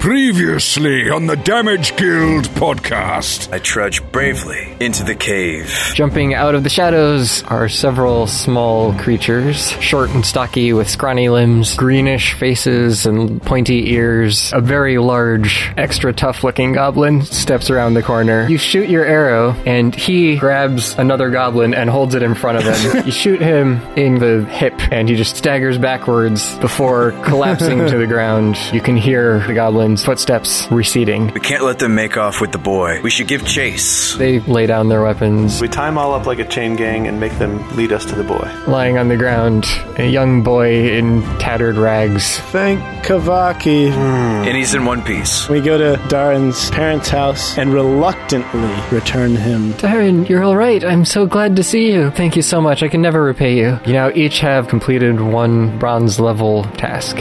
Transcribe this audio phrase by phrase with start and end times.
[0.00, 3.52] Previously on the Damage Guild podcast.
[3.52, 5.92] I trudge bravely into the cave.
[5.92, 11.74] Jumping out of the shadows are several small creatures, short and stocky with scrawny limbs,
[11.74, 14.50] greenish faces and pointy ears.
[14.54, 18.48] A very large, extra tough looking goblin steps around the corner.
[18.48, 22.64] You shoot your arrow, and he grabs another goblin and holds it in front of
[22.64, 23.04] him.
[23.04, 28.06] you shoot him in the hip, and he just staggers backwards before collapsing to the
[28.06, 28.56] ground.
[28.72, 29.52] You can hear the
[29.90, 31.32] goblin's footsteps receding.
[31.32, 33.00] We can't let them make off with the boy.
[33.02, 34.14] We should give chase.
[34.14, 35.60] They lay down their weapons.
[35.60, 38.14] We tie them all up like a chain gang and make them lead us to
[38.14, 38.48] the boy.
[38.68, 39.64] Lying on the ground,
[39.98, 42.38] a young boy in tattered rags.
[42.52, 43.92] Thank Kavaki.
[43.92, 44.46] Hmm.
[44.46, 45.48] And he's in one piece.
[45.48, 49.72] We go to Darren's parents' house and reluctantly return him.
[49.74, 50.84] Darren, you're all right.
[50.84, 52.10] I'm so glad to see you.
[52.10, 52.82] Thank you so much.
[52.82, 53.78] I can never repay you.
[53.86, 57.16] You now each have completed one bronze level task.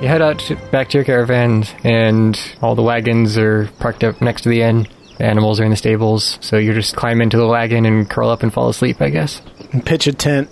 [0.00, 4.20] You head out to, back to your caravan, and all the wagons are parked up
[4.22, 4.88] next to the inn.
[5.18, 8.30] The animals are in the stables, so you just climb into the wagon and curl
[8.30, 9.42] up and fall asleep, I guess.
[9.72, 10.48] And pitch a tent.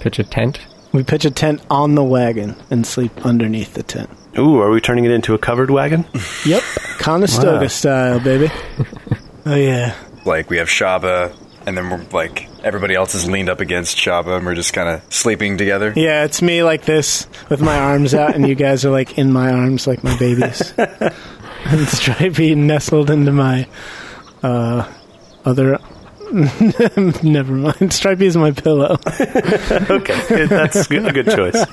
[0.00, 0.60] Pitch a tent.
[0.92, 4.10] We pitch a tent on the wagon and sleep underneath the tent.
[4.38, 6.04] Ooh, are we turning it into a covered wagon?
[6.44, 6.62] Yep,
[6.98, 7.66] Conestoga Wow.
[7.68, 8.52] style, baby.
[9.46, 9.94] oh yeah.
[10.26, 11.34] Like, we have Shabba,
[11.66, 14.88] and then we're like, everybody else is leaned up against Shabba, and we're just kind
[14.88, 15.92] of sleeping together.
[15.94, 19.32] Yeah, it's me like this with my arms out, and you guys are like in
[19.32, 20.72] my arms like my babies.
[20.78, 23.66] and Stripey nestled into my
[24.42, 24.90] uh,
[25.44, 25.78] other.
[27.22, 27.92] Never mind.
[27.92, 28.96] Stripey is my pillow.
[29.06, 31.64] okay, that's a good choice.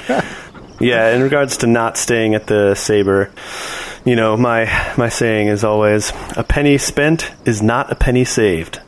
[0.82, 3.32] Yeah, in regards to not staying at the Saber,
[4.06, 4.66] you know, my
[4.98, 8.80] my saying is always a penny spent is not a penny saved.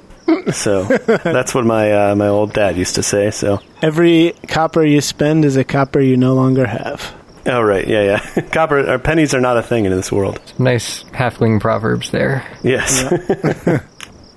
[0.54, 3.32] So that's what my uh, my old dad used to say.
[3.32, 7.14] So, Every copper you spend is a copper you no longer have.
[7.46, 8.04] oh right, yeah,
[8.36, 8.42] yeah.
[8.52, 10.40] Copper or pennies are not a thing in this world.
[10.60, 12.46] Nice halfling proverbs there.
[12.64, 13.04] Yes.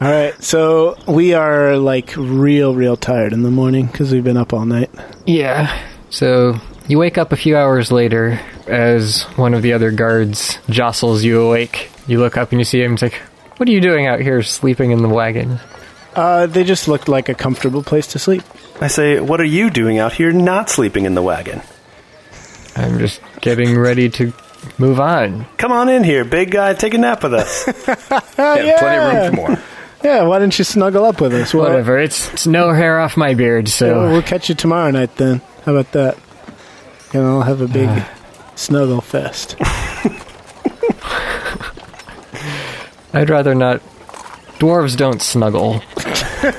[0.00, 4.36] All right, so we are like real, real tired in the morning because we've been
[4.36, 4.90] up all night.
[5.24, 5.74] Yeah.
[6.10, 6.56] So
[6.88, 11.40] you wake up a few hours later as one of the other guards jostles you
[11.40, 11.90] awake.
[12.06, 12.92] You look up and you see him.
[12.92, 13.14] He's like,
[13.56, 15.60] "What are you doing out here, sleeping in the wagon?"
[16.14, 18.42] Uh, they just looked like a comfortable place to sleep.
[18.80, 21.60] I say, what are you doing out here, not sleeping in the wagon?
[22.76, 24.32] I'm just getting ready to
[24.78, 25.46] move on.
[25.58, 26.74] Come on in here, big guy.
[26.74, 27.66] Take a nap with us.
[28.36, 29.62] Yeah, plenty of room for more.
[30.02, 31.54] Yeah, why didn't you snuggle up with us?
[31.54, 31.98] Well, Whatever.
[31.98, 35.40] It's, it's no hair off my beard, yeah, so we'll catch you tomorrow night then.
[35.64, 36.18] How about that?
[37.14, 37.88] And I'll have a big
[38.56, 39.56] snuggle fest.
[43.14, 43.80] I'd rather not.
[44.58, 45.82] Dwarves don't snuggle.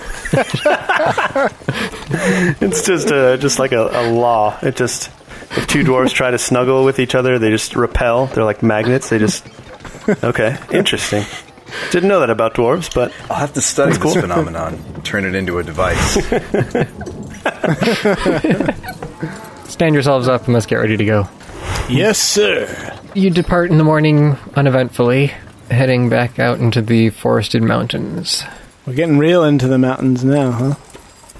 [2.61, 4.57] It's just uh, just like a, a law.
[4.61, 5.09] It just
[5.51, 8.27] if two dwarves try to snuggle with each other, they just repel.
[8.27, 9.09] They're like magnets.
[9.09, 9.45] They just
[10.23, 10.57] okay.
[10.71, 11.23] Interesting.
[11.91, 14.13] Didn't know that about dwarves, but I'll have to study That's cool.
[14.13, 16.13] this phenomenon, turn it into a device.
[19.71, 21.27] Stand yourselves up and let's get ready to go.
[21.89, 22.97] yes, sir.
[23.13, 25.31] You depart in the morning uneventfully,
[25.69, 28.43] heading back out into the forested mountains.
[28.85, 30.75] We're getting real into the mountains now, huh?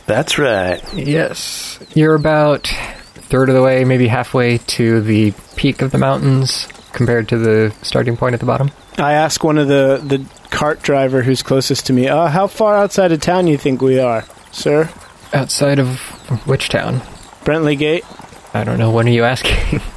[0.08, 0.82] that's right.
[0.94, 1.80] Yes.
[1.94, 7.28] You're about third of the way, maybe halfway to the peak of the mountains compared
[7.30, 8.72] to the starting point at the bottom.
[8.98, 12.76] I ask one of the, the cart driver who's closest to me, uh, how far
[12.78, 14.90] outside of town you think we are, sir?
[15.34, 16.00] Outside of
[16.48, 17.00] which town?
[17.44, 18.06] Brentley Gate?
[18.54, 18.92] I don't know.
[18.92, 19.82] When are you asking?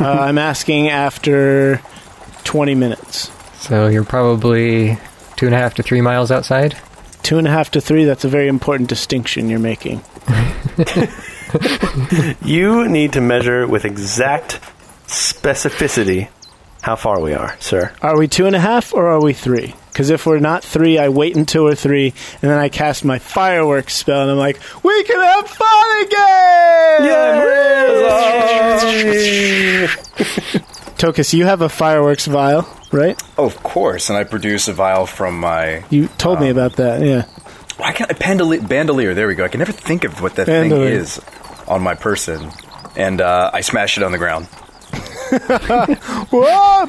[0.00, 1.80] Uh, I'm asking after
[2.44, 3.30] 20 minutes.
[3.62, 4.98] So you're probably
[5.36, 6.76] two and a half to three miles outside.
[7.22, 10.02] Two and a half to three, that's a very important distinction you're making.
[12.42, 14.58] You need to measure with exact
[15.06, 16.28] specificity
[16.80, 17.92] how far we are, sir.
[18.00, 19.74] Are we two and a half or are we three?
[19.90, 23.18] Because if we're not three, I wait until we're three, and then I cast my
[23.18, 27.04] fireworks spell, and I'm like, we can have fun again!
[27.04, 27.42] Yeah,
[30.96, 33.20] Tokas, you have a fireworks vial, right?
[33.38, 35.84] oh, of course, and I produce a vial from my.
[35.90, 37.24] You told me about that, yeah.
[37.78, 39.14] Why can't I bandolier, bandolier?
[39.14, 39.44] There we go.
[39.44, 40.90] I can never think of what that Bandolier.
[40.90, 41.20] thing is
[41.66, 42.50] on my person,
[42.96, 44.46] and uh, I smash it on the ground.
[46.30, 46.86] Whoa!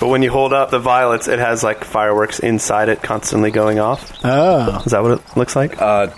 [0.00, 3.78] But when you hold up the violets, it has like fireworks inside it constantly going
[3.78, 4.12] off.
[4.24, 4.82] Oh.
[4.84, 5.80] Is that what it looks like?
[5.80, 6.08] Uh,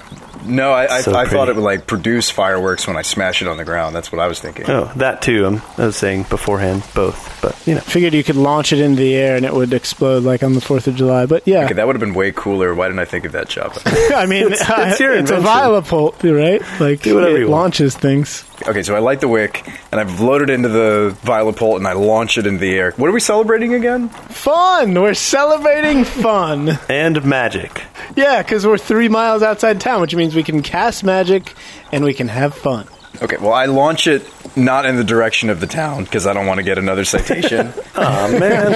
[0.49, 3.49] No, I, I, So I thought it would like produce fireworks when I smash it
[3.49, 3.95] on the ground.
[3.95, 4.65] That's what I was thinking.
[4.69, 5.47] Oh, that too.
[5.47, 7.41] I'm, I was saying beforehand, both.
[7.43, 10.25] But you know, Figured you could launch it into the air and it would explode
[10.25, 11.27] like on the Fourth of July.
[11.27, 12.75] But yeah, Okay, that would have been way cooler.
[12.75, 13.81] Why didn't I think of that, Java?
[14.17, 15.43] I mean, It's- it's your it's a invention.
[15.45, 16.81] Violapult, right?
[16.81, 17.62] Like Do whatever it you want.
[17.62, 18.45] launches things.
[18.67, 22.39] Okay, so I light the wick and I've loaded into the Violapult and I launch
[22.39, 22.93] it into the air.
[22.97, 24.09] What are we celebrating again?
[24.09, 24.95] Fun!
[24.95, 26.79] We're celebrating fun.
[26.89, 27.83] and magic.
[28.17, 31.55] Yeah, because we're three miles outside town, which means we can cast magic
[31.93, 32.89] and we can have fun.
[33.21, 34.23] Okay, well, I launch it
[34.57, 37.73] not in the direction of the town because I don't want to get another citation.
[38.01, 38.71] Oh man!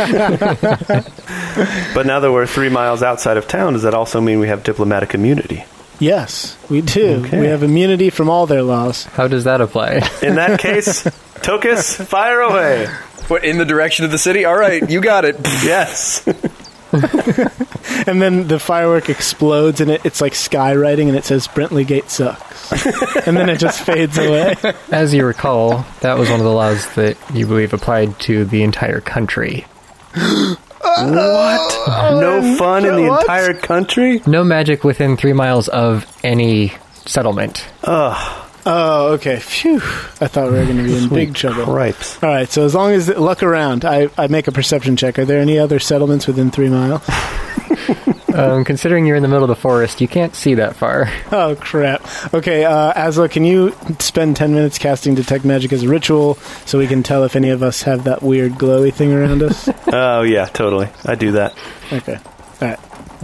[1.94, 4.64] but now that we're three miles outside of town, does that also mean we have
[4.64, 5.64] diplomatic immunity?
[6.02, 7.22] Yes, we do.
[7.24, 7.40] Okay.
[7.40, 9.04] We have immunity from all their laws.
[9.04, 10.00] How does that apply?
[10.20, 11.04] In that case,
[11.42, 12.86] Tokas, fire away.
[13.28, 14.44] what, in the direction of the city?
[14.44, 15.36] All right, you got it.
[15.64, 16.26] Yes.
[18.06, 22.10] And then the firework explodes and it, it's like skywriting and it says Brentley Gate
[22.10, 22.72] sucks.
[23.26, 24.56] and then it just fades away.
[24.90, 28.62] As you recall, that was one of the laws that you believe applied to the
[28.62, 29.66] entire country.
[30.82, 31.88] what?
[32.20, 33.22] No oh, fun in the What?
[33.22, 34.22] entire country?
[34.26, 36.72] No magic within three miles of any
[37.06, 37.66] settlement.
[38.64, 39.38] Oh, okay.
[39.40, 39.76] Phew.
[39.76, 41.64] I thought we were going to be in big trouble.
[41.64, 42.22] Cripes.
[42.22, 45.18] All right, so as long as luck around, I, I make a perception check.
[45.18, 47.02] Are there any other settlements within three miles?
[48.32, 51.10] Um, considering you're in the middle of the forest, you can't see that far.
[51.32, 52.00] Oh crap!
[52.32, 56.78] Okay, uh, Azlo, can you spend ten minutes casting detect magic as a ritual so
[56.78, 59.68] we can tell if any of us have that weird glowy thing around us?
[59.92, 60.88] Oh yeah, totally.
[61.04, 61.54] I do that.
[61.92, 62.18] Okay,
[62.62, 62.78] all right,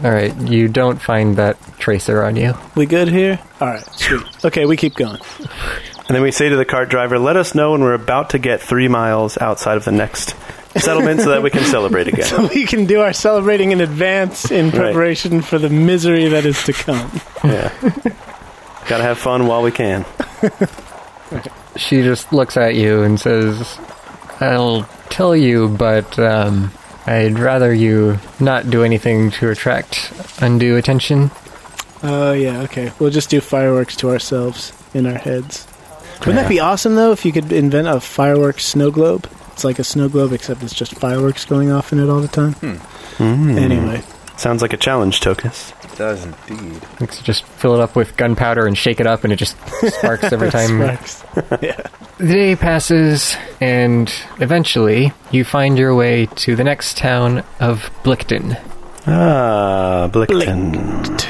[0.05, 2.53] All right, you don't find that tracer on you.
[2.75, 3.41] we good here?
[3.63, 4.27] All right, sweet.
[4.45, 5.21] Okay, we keep going.
[5.39, 8.39] And then we say to the cart driver, "Let us know when we're about to
[8.39, 10.35] get three miles outside of the next
[10.79, 14.51] settlement, so that we can celebrate again." So we can do our celebrating in advance
[14.51, 17.21] in preparation for the misery that is to come.
[17.45, 17.73] Yeah.
[18.87, 20.05] Gotta have fun while we can.
[21.77, 23.79] She just looks at you and says,
[24.41, 26.73] I'll tell you, but um,
[27.07, 31.31] I'd rather you not do anything to attract undue attention.
[32.03, 32.93] Oh yeah, okay.
[32.99, 35.67] We'll just do fireworks to ourselves in our heads.
[36.21, 39.29] Wouldn't that be awesome though if you could invent a fireworks snow globe?
[39.59, 42.29] It's like a snow globe except it's just fireworks going off in it all the
[42.29, 42.55] time.
[43.19, 44.05] Anyway,
[44.37, 45.73] Sounds like a challenge, Tokas.
[45.85, 46.81] It does indeed.
[47.01, 49.57] You can just fill it up with gunpowder and shake it up, and it just
[49.89, 50.81] sparks every time.
[50.81, 51.25] sparks.
[51.61, 51.81] yeah.
[52.19, 54.09] The day passes, and
[54.39, 58.57] eventually you find your way to the next town of Blickton.
[59.09, 61.21] Ah, Blickton.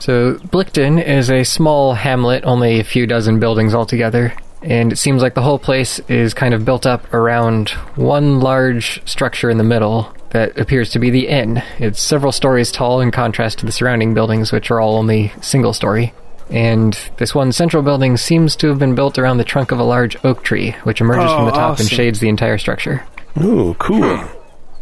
[0.00, 4.32] So, Blickton is a small hamlet, only a few dozen buildings altogether,
[4.62, 9.06] and it seems like the whole place is kind of built up around one large
[9.08, 11.62] structure in the middle that appears to be the inn.
[11.78, 15.72] It's several stories tall in contrast to the surrounding buildings, which are all only single
[15.72, 16.12] story.
[16.50, 19.84] And this one central building seems to have been built around the trunk of a
[19.84, 21.86] large oak tree, which emerges from Oh, the top and oh, awesome.
[21.88, 23.04] shades the entire structure.
[23.42, 24.16] Ooh, cool.
[24.16, 24.26] Hmm.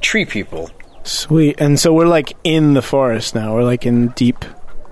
[0.01, 0.71] Tree people.
[1.03, 1.57] Sweet.
[1.61, 3.55] And so we're like in the forest now.
[3.55, 4.45] We're like in deep.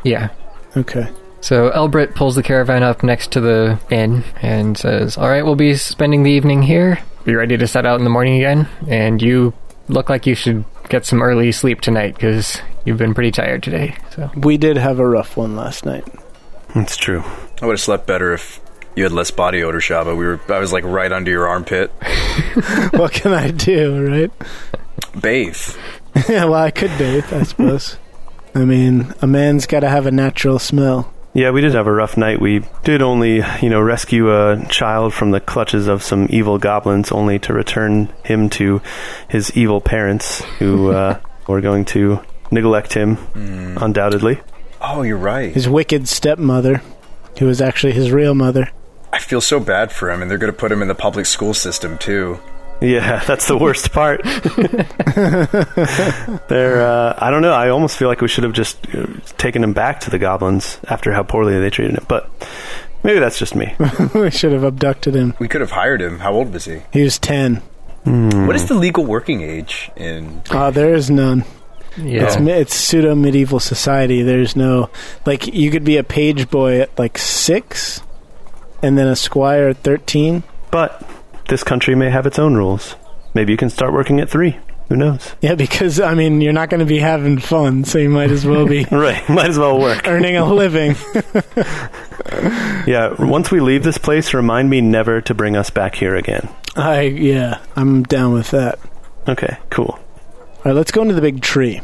[0.03, 0.29] Yeah,
[0.77, 1.09] Okay.
[1.45, 5.57] So Elbrit pulls the caravan up next to the inn and says, "All right, we'll
[5.57, 7.01] be spending the evening here.
[7.27, 8.67] Be ready to set out in the morning again.
[8.89, 9.53] And you
[9.89, 13.95] look like you should get some early sleep tonight because you've been pretty tired today."
[14.17, 16.09] So We did have a rough one last night.
[16.75, 17.23] That's true.
[17.61, 18.59] I would have slept better if
[18.97, 20.17] you had less body odor, Shabba.
[20.17, 21.91] We were, I was like right under your armpit.
[22.93, 24.33] what can I do, right?
[25.21, 25.77] Bathe.
[26.27, 27.99] yeah, well, I could bathe, I suppose.
[28.55, 31.13] I mean, a man's got to have a natural smell.
[31.35, 32.41] Yeah, we did have a rough night.
[32.41, 37.11] We did only, you know, rescue a child from the clutches of some evil goblins,
[37.11, 38.81] only to return him to
[39.29, 42.21] his evil parents, who uh, were going to
[42.53, 44.41] neglect him, undoubtedly.
[44.81, 45.53] Oh, you're right.
[45.53, 46.83] His wicked stepmother,
[47.41, 48.71] who was actually his real mother.
[49.13, 51.27] I feel so bad for him, and they're going to put him in the public
[51.27, 52.39] school system too.
[52.81, 54.23] Yeah, that's the worst part.
[56.49, 57.53] They're, uh, I don't know.
[57.53, 59.07] I almost feel like we should have just uh,
[59.39, 62.05] taken him back to the goblins after how poorly they treated him.
[62.09, 62.29] But
[63.03, 63.75] maybe that's just me.
[64.15, 65.35] we should have abducted him.
[65.39, 66.19] We could have hired him.
[66.21, 66.83] How old was he?
[66.93, 67.63] He was 10.
[68.07, 70.43] What is the legal working age in?
[70.51, 71.43] Oh, there is none.
[71.97, 74.23] yeah, It's, it's pseudo medieval society.
[74.23, 74.91] There's no.
[75.25, 78.03] Like, you could be a page boy at like 6,
[78.83, 80.43] and then a squire at 13.
[80.71, 81.03] But
[81.49, 82.97] this country may have its own rules.
[83.35, 84.59] Maybe you can start working at three.
[84.89, 85.35] Who knows?
[85.41, 88.45] Yeah, because, I mean, you're not going to be having fun, so you might as
[88.47, 89.27] well be Right.
[89.29, 90.07] Might as well work.
[90.07, 90.95] earning a living.
[92.87, 93.15] Yeah.
[93.19, 96.49] Once we leave this place, remind me never to bring us back here again.
[96.77, 98.79] I, yeah, I'm down with that.
[99.29, 99.57] Okay.
[99.71, 99.99] Cool.
[99.99, 101.81] All right, let's go into the big tree.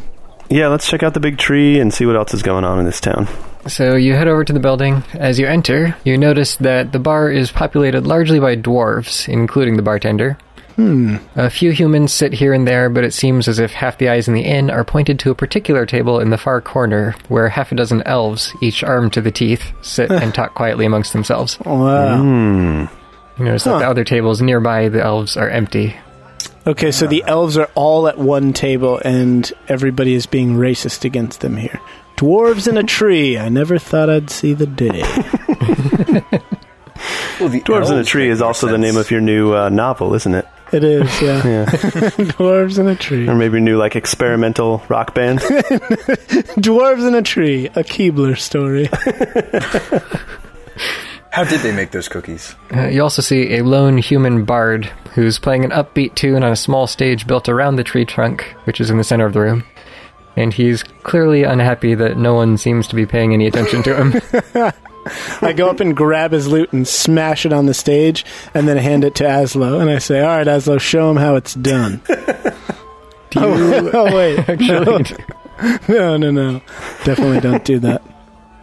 [0.49, 0.69] Yeah.
[0.69, 3.01] Let's check out the big tree and see what else is going on in this
[3.01, 3.29] town.
[3.67, 5.03] So you head over to the building.
[5.15, 9.83] As you enter, you notice that the bar is populated largely by dwarves, including the
[9.83, 10.39] bartender.
[10.77, 11.17] Hmm.
[11.37, 14.29] A few humans sit here and there, but it seems as if half the eyes
[14.29, 17.71] in the inn are pointed to a particular table in the far corner, where half
[17.71, 21.59] a dozen elves, each armed to the teeth, sit and talk quietly amongst themselves.
[21.61, 22.23] Wow.
[22.23, 25.97] You notice that the other tables nearby the elves are empty.
[26.67, 31.41] Okay, so the elves are all at one table, and everybody is being racist against
[31.41, 31.81] them here.
[32.21, 33.39] Dwarves in a tree.
[33.39, 35.03] I never thought I'd see the day.
[37.41, 39.71] Well, the Dwarves in a Tree is more also the name of your new uh,
[39.71, 40.47] novel, isn't it?
[40.73, 41.47] It is, yeah.
[41.47, 41.65] Yeah.
[42.37, 43.27] Dwarves in a tree.
[43.27, 45.39] or maybe your new like experimental rock band.
[46.61, 47.69] Dwarves in a tree.
[47.69, 48.91] A Keebler story.
[51.31, 52.55] How did they make those cookies?
[52.75, 54.85] Uh, you also see a lone human bard
[55.15, 58.83] who's playing an upbeat tune on a small stage built around the tree trunk, which
[58.83, 59.65] is in the center of the room.
[60.41, 64.73] And he's clearly unhappy that no one seems to be paying any attention to him.
[65.43, 68.77] I go up and grab his lute and smash it on the stage, and then
[68.77, 69.81] hand it to Azlo.
[69.81, 75.05] And I say, "All right, Azlo, show him how it's done." oh, oh, wait, Actually,
[75.89, 76.61] no, no, no,
[77.05, 78.03] definitely don't do that.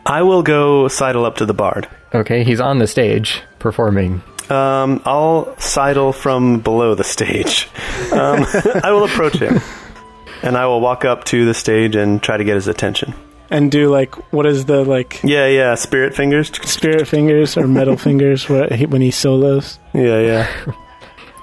[0.05, 1.87] I will go sidle up to the bard.
[2.13, 4.21] okay, he's on the stage performing.
[4.49, 7.67] Um, I'll sidle from below the stage.
[8.13, 8.45] Um,
[8.83, 9.59] I will approach him,
[10.43, 13.13] and I will walk up to the stage and try to get his attention.
[13.49, 16.51] And do like what is the like Yeah, yeah, spirit fingers.
[16.69, 19.79] spirit fingers or metal fingers where when he solos?
[19.93, 20.73] Yeah, yeah.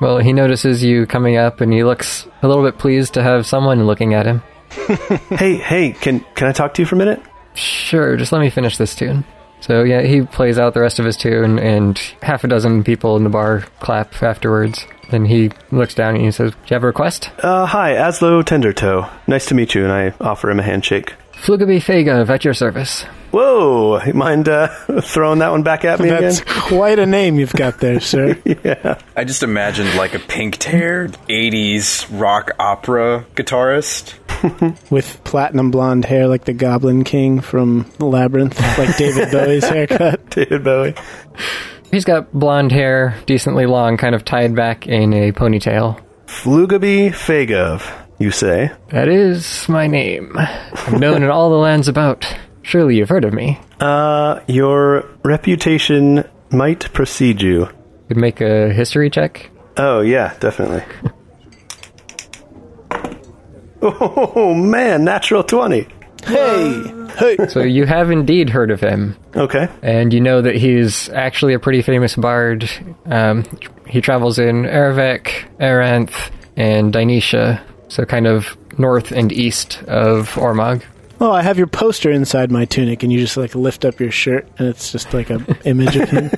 [0.00, 3.46] Well, he notices you coming up and he looks a little bit pleased to have
[3.46, 4.42] someone looking at him.
[5.30, 7.22] Hey, hey, can can I talk to you for a minute?
[7.54, 9.24] Sure, just let me finish this tune.
[9.60, 13.16] So, yeah, he plays out the rest of his tune, and half a dozen people
[13.16, 14.84] in the bar clap afterwards.
[15.10, 17.30] Then he looks down at you and he says, Do you have a request?
[17.38, 19.08] Uh, hi, Azlo Tendertoe.
[19.26, 21.14] Nice to meet you, and I offer him a handshake.
[21.34, 23.02] Flughebii Phaeguv at your service.
[23.32, 24.68] Whoa, mind uh,
[25.02, 26.54] throwing that one back at me That's again?
[26.56, 28.40] quite a name you've got there, sir.
[28.44, 28.98] Yeah.
[29.16, 34.14] I just imagined like a pink-haired '80s rock opera guitarist.
[34.90, 40.30] With platinum blonde hair like the Goblin King from the Labyrinth, like David Bowie's haircut.
[40.30, 40.94] David Bowie.
[41.94, 46.02] He's got blonde hair, decently long, kind of tied back in a ponytail.
[46.26, 48.72] Flughebii Phaeguv, you say?
[48.88, 50.36] That is my name.
[50.36, 52.26] I'm known in all the lands about.
[52.62, 53.60] Surely you've heard of me.
[53.80, 57.68] Uh, your reputation might precede you.
[58.08, 59.50] Could make a history check.
[59.76, 60.82] Oh, yeah, definitely.
[63.82, 65.86] oh, man, natural 20.
[66.24, 67.36] Hey, hey.
[67.48, 69.16] So you have indeed heard of him.
[69.36, 69.68] Okay.
[69.82, 72.68] and you know that he's actually a pretty famous bard.
[73.06, 73.44] Um,
[73.88, 80.82] he travels in Erevac, Aranth, and Dinesha, so kind of north and east of Ormog.
[81.20, 84.10] Oh, I have your poster inside my tunic, and you just like lift up your
[84.10, 86.30] shirt, and it's just like an image of him.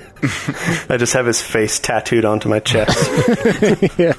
[0.90, 2.97] I just have his face tattooed onto my chest.
[3.99, 4.12] yeah,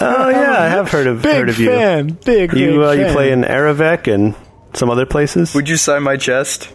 [0.00, 1.68] oh, yeah, I have heard of, big heard of you.
[1.70, 2.52] fan, big.
[2.52, 3.12] You, big uh, you fan.
[3.14, 4.34] play in Aravec and
[4.76, 5.54] some other places?
[5.54, 6.72] Would you sign my chest?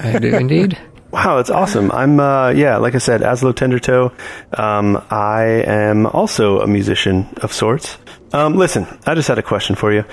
[0.00, 0.78] I do indeed.
[1.12, 1.90] Wow, that's awesome.
[1.90, 4.14] I'm, uh, yeah, like I said, Azlo Tendertoe.
[4.58, 7.98] Um, I am also a musician of sorts.
[8.32, 10.06] Um, listen, I just had a question for you.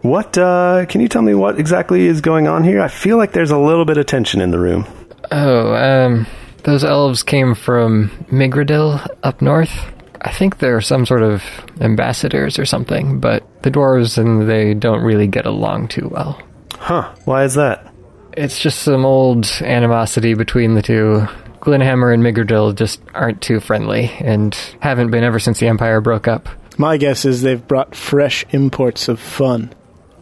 [0.00, 2.80] What, uh, can you tell me what exactly is going on here?
[2.80, 4.86] I feel like there's a little bit of tension in the room.
[5.30, 6.26] Oh, um,
[6.62, 9.92] those elves came from Migradil up north.
[10.22, 11.44] I think they're some sort of
[11.82, 16.40] ambassadors or something, but the dwarves and they don't really get along too well.
[16.78, 17.92] Huh, why is that?
[18.36, 21.26] It's just some old animosity between the two.
[21.60, 26.28] Glenhammer and Migradil just aren't too friendly and haven't been ever since the Empire broke
[26.28, 26.48] up.
[26.78, 29.72] My guess is they've brought fresh imports of fun,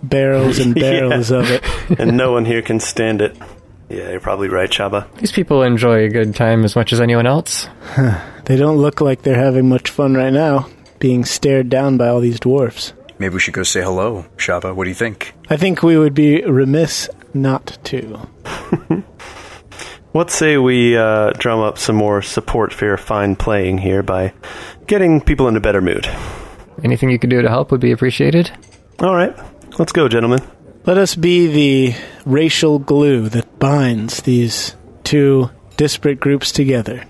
[0.02, 0.82] barrels and Yeah.
[1.00, 1.62] barrels of it.
[1.98, 3.36] and no one here can stand it.
[3.90, 5.12] Yeah, you're probably right, Shabba.
[5.18, 7.68] These people enjoy a good time as much as anyone else.
[8.46, 10.68] They don't look like they're having much fun right now,
[11.00, 12.94] being stared down by all these dwarfs.
[13.18, 14.74] Maybe we should go say hello, Shabba.
[14.74, 15.34] What do you think?
[15.48, 18.28] I think we would be remiss not to.
[20.14, 24.32] Let's say we uh, drum up some more support for your fine playing here by
[24.86, 26.08] getting people in a better mood.
[26.82, 28.50] Anything you could do to help would be appreciated.
[29.00, 29.36] All right,
[29.78, 30.40] let's go, gentlemen.
[30.86, 37.04] Let us be the racial glue that binds these two disparate groups together.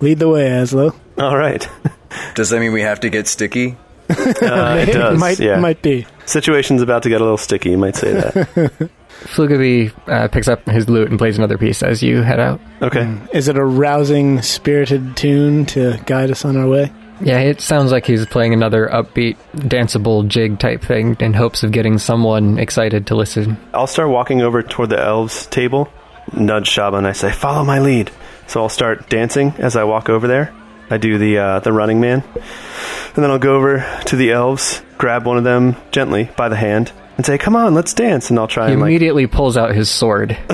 [0.00, 0.94] Lead the way, Azlo.
[1.18, 1.68] All right.
[2.34, 3.76] Does that mean we have to get sticky?
[4.18, 5.18] Uh, it does.
[5.18, 5.58] might yeah.
[5.58, 6.06] might be.
[6.26, 7.70] Situation's about to get a little sticky.
[7.70, 8.90] You might say that.
[9.24, 12.60] Flughebii uh, picks up his lute and plays another piece as you head out.
[12.80, 13.16] Okay.
[13.32, 16.90] Is it a rousing, spirited tune to guide us on our way?
[17.20, 21.70] Yeah, it sounds like he's playing another upbeat, danceable jig type thing in hopes of
[21.70, 23.56] getting someone excited to listen.
[23.72, 25.88] I'll start walking over toward the elves' table,
[26.32, 28.10] nudge Shabba, and I say, "Follow my lead."
[28.48, 30.52] So I'll start dancing as I walk over there.
[30.92, 34.82] I do the uh, the running man, and then I'll go over to the elves,
[34.98, 38.38] grab one of them gently by the hand, and say, "Come on, let's dance." And
[38.38, 40.36] I'll try He and like immediately pulls out his sword.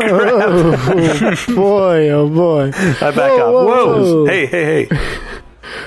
[0.00, 2.70] Oh, boy, oh boy.
[2.74, 3.52] I back Whoa, up.
[3.52, 4.02] whoa, Whoa!
[4.02, 4.26] whoa.
[4.26, 4.96] Hey, hey, hey!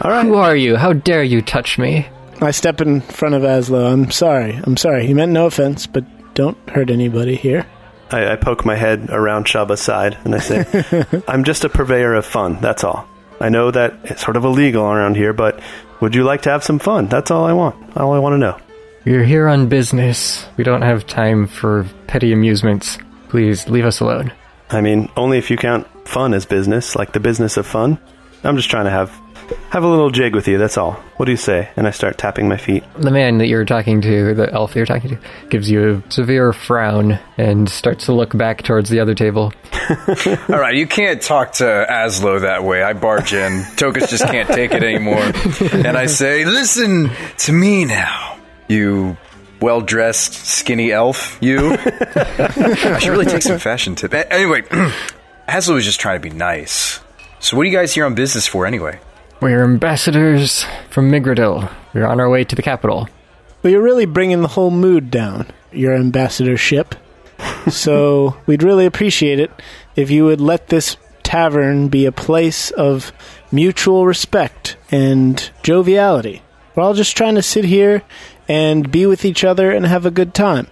[0.01, 0.25] All right.
[0.25, 0.75] Who are you?
[0.75, 2.07] How dare you touch me?
[2.41, 3.91] I step in front of Azlo.
[3.91, 4.59] I'm sorry.
[4.63, 5.07] I'm sorry.
[5.07, 7.65] He meant no offense, but don't hurt anybody here.
[8.11, 10.65] I, I poke my head around Shabba's side and I say,
[11.27, 13.07] I'm just a purveyor of fun, that's all.
[13.41, 15.59] I know that it's sort of illegal around here, but
[15.99, 17.07] would you like to have some fun?
[17.07, 17.97] That's all I want.
[17.97, 18.57] All I want to know.
[19.03, 20.45] We're here on business.
[20.57, 22.97] We don't have time for petty amusements.
[23.29, 24.31] Please leave us alone.
[24.69, 27.97] I mean, only if you count fun as business, like the business of fun.
[28.43, 29.11] I'm just trying to have
[29.69, 30.93] have a little jig with you, that's all.
[31.17, 31.69] What do you say?
[31.75, 32.83] And I start tapping my feet.
[32.97, 36.11] The man that you're talking to, the elf that you're talking to, gives you a
[36.11, 39.53] severe frown and starts to look back towards the other table.
[40.49, 42.83] All right, you can't talk to Azlo that way.
[42.83, 43.51] I barge in.
[43.75, 45.31] Tokas just can't take it anymore.
[45.85, 49.17] And I say, listen to me now, you
[49.61, 51.77] well dressed, skinny elf, you.
[51.79, 54.13] I should really take some fashion tips.
[54.29, 54.61] Anyway,
[55.47, 56.99] Azlo was just trying to be nice.
[57.39, 58.99] So, what are you guys here on business for anyway?
[59.41, 61.67] We're ambassadors from Migradil.
[61.95, 63.09] We're on our way to the capital.
[63.63, 66.93] Well, you're really bringing the whole mood down, your ambassadorship.
[67.67, 69.49] so we'd really appreciate it
[69.95, 73.11] if you would let this tavern be a place of
[73.51, 76.43] mutual respect and joviality.
[76.75, 78.03] We're all just trying to sit here
[78.47, 80.67] and be with each other and have a good time.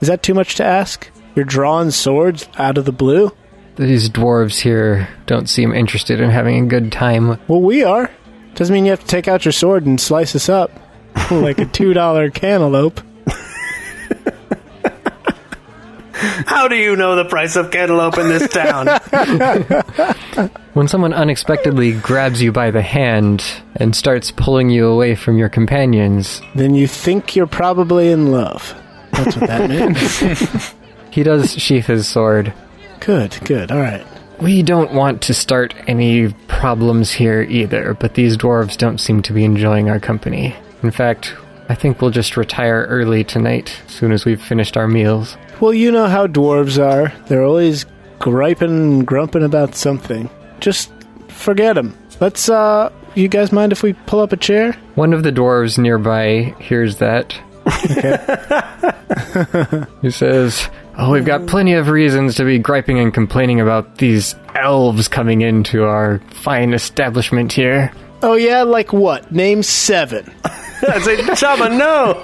[0.00, 1.10] Is that too much to ask?
[1.34, 3.32] You're drawing swords out of the blue?
[3.78, 7.38] These dwarves here don't seem interested in having a good time.
[7.46, 8.10] Well, we are.
[8.56, 10.72] Doesn't mean you have to take out your sword and slice us up
[11.30, 13.00] like a $2 cantaloupe.
[16.46, 18.88] How do you know the price of cantaloupe in this town?
[20.74, 23.44] When someone unexpectedly grabs you by the hand
[23.74, 28.76] and starts pulling you away from your companions, Then you think you're probably in love.
[29.10, 30.74] That's what that means.
[31.10, 32.52] he does sheath his sword.
[33.00, 33.70] Good, good.
[33.70, 34.06] All right.
[34.40, 39.32] We don't want to start any problems here either, but these dwarves don't seem to
[39.32, 40.54] be enjoying our company.
[40.82, 41.34] In fact,
[41.68, 45.36] I think we'll just retire early tonight, as soon as we've finished our meals.
[45.60, 47.12] Well, you know how dwarves are.
[47.26, 47.84] They're always
[48.20, 50.30] griping and grumping about something.
[50.60, 50.92] Just
[51.28, 51.96] forget them.
[52.20, 54.72] Let's, uh, you guys mind if we pull up a chair?
[54.94, 57.32] One of the dwarves nearby hears that.
[60.02, 60.68] he says,
[61.00, 65.42] Oh, we've got plenty of reasons to be griping and complaining about these elves coming
[65.42, 67.92] into our fine establishment here.
[68.20, 68.62] Oh, yeah?
[68.64, 69.30] Like what?
[69.30, 70.34] Name seven.
[70.44, 72.14] I say, Shabba, no!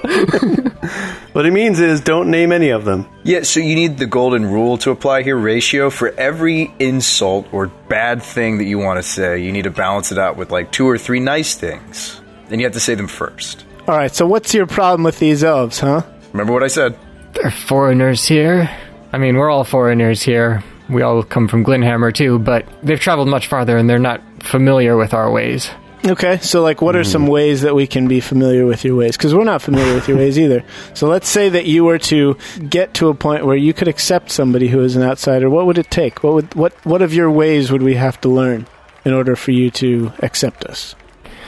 [1.34, 3.08] what he means is don't name any of them.
[3.22, 5.88] Yeah, so you need the golden rule to apply here ratio.
[5.88, 10.10] For every insult or bad thing that you want to say, you need to balance
[10.10, 12.20] it out with like two or three nice things.
[12.48, 13.64] Then you have to say them first.
[13.86, 16.02] All right, so what's your problem with these elves, huh?
[16.32, 16.98] Remember what I said?
[17.34, 18.70] They're foreigners here.
[19.12, 20.62] I mean, we're all foreigners here.
[20.88, 24.96] We all come from Glenhammer too, but they've traveled much farther and they're not familiar
[24.96, 25.70] with our ways.
[26.06, 27.30] Okay, so like, what are some hmm.
[27.30, 29.16] ways that we can be familiar with your ways?
[29.16, 30.62] Because we're not familiar with your ways either.
[30.94, 32.36] So let's say that you were to
[32.68, 35.50] get to a point where you could accept somebody who is an outsider.
[35.50, 36.22] What would it take?
[36.22, 38.66] What would what what of your ways would we have to learn
[39.04, 40.94] in order for you to accept us?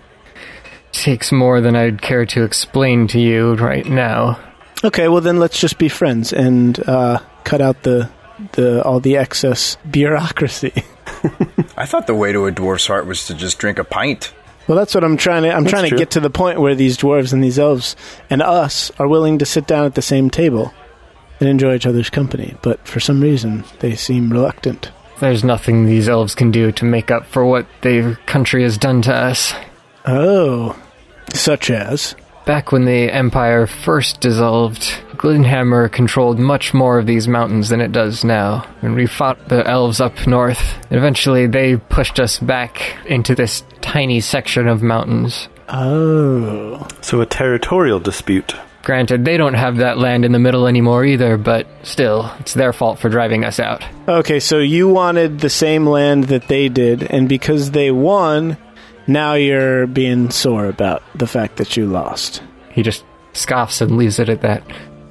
[0.92, 4.40] Takes more than I'd care to explain to you right now.
[4.84, 8.10] Okay, well then let's just be friends and uh, cut out the
[8.54, 10.74] the all the excess bureaucracy.
[11.78, 14.34] I thought the way to a dwarf's heart was to just drink a pint.
[14.68, 15.52] Well, that's what I'm trying to.
[15.52, 15.98] I'm trying to true.
[15.98, 17.96] get to the point where these dwarves and these elves
[18.30, 20.74] and us are willing to sit down at the same table
[21.40, 22.56] and enjoy each other's company.
[22.62, 24.92] But for some reason, they seem reluctant.
[25.20, 29.02] There's nothing these elves can do to make up for what their country has done
[29.04, 29.54] to us.
[30.06, 30.80] Oh,
[31.34, 34.82] such as Back when the Empire first dissolved,
[35.16, 38.66] Glenhammer controlled much more of these mountains than it does now.
[38.82, 40.60] When we fought the elves up north,
[40.92, 45.48] eventually they pushed us back into this tiny section of mountains.
[45.70, 48.56] oh, So a territorial dispute.
[48.84, 52.74] Granted, they don't have that land in the middle anymore either, but still, it's their
[52.74, 53.84] fault for driving us out.
[54.08, 54.40] okay.
[54.40, 58.58] So you wanted the same land that they did, and because they won,
[59.08, 62.42] now you're being sore about the fact that you lost.
[62.72, 64.64] He just scoffs and leaves it at that.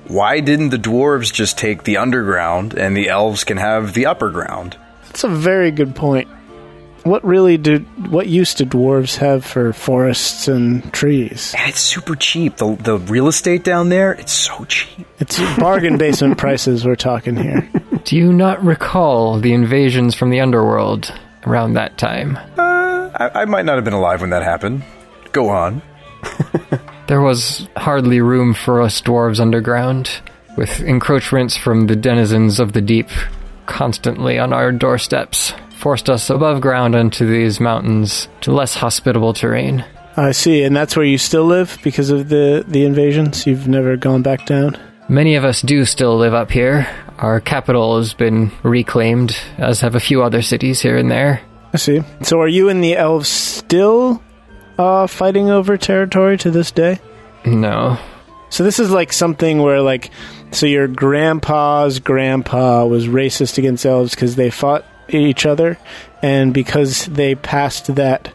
[0.09, 4.31] Why didn't the dwarves just take the underground and the elves can have the upper
[4.31, 4.76] ground?
[5.07, 6.29] That's a very good point.
[7.05, 7.79] what really do
[8.11, 11.55] what use do dwarves have for forests and trees?
[11.57, 12.57] And it's super cheap.
[12.57, 15.07] The the real estate down there, it's so cheap.
[15.18, 17.68] It's bargain basement prices we're talking here.
[18.05, 21.12] Do you not recall the invasions from the underworld
[21.46, 22.37] around that time?
[22.59, 22.80] Uh,
[23.14, 24.85] I, I might not have been alive when that happened.
[25.33, 25.83] Go on.
[27.11, 30.20] There was hardly room for us dwarves underground,
[30.57, 33.09] with encroachments from the denizens of the deep
[33.66, 39.85] constantly on our doorsteps, forced us above ground into these mountains to less hospitable terrain.
[40.16, 43.44] I see, and that's where you still live because of the the invasions.
[43.44, 44.79] You've never gone back down.
[45.09, 46.87] Many of us do still live up here.
[47.18, 51.40] Our capital has been reclaimed, as have a few other cities here and there.
[51.73, 52.03] I see.
[52.23, 54.23] So, are you and the elves still
[54.79, 56.99] uh, fighting over territory to this day?
[57.45, 57.99] No.
[58.51, 60.11] So this is like something where like
[60.51, 65.79] so your grandpa's grandpa was racist against elves because they fought each other
[66.21, 68.33] and because they passed that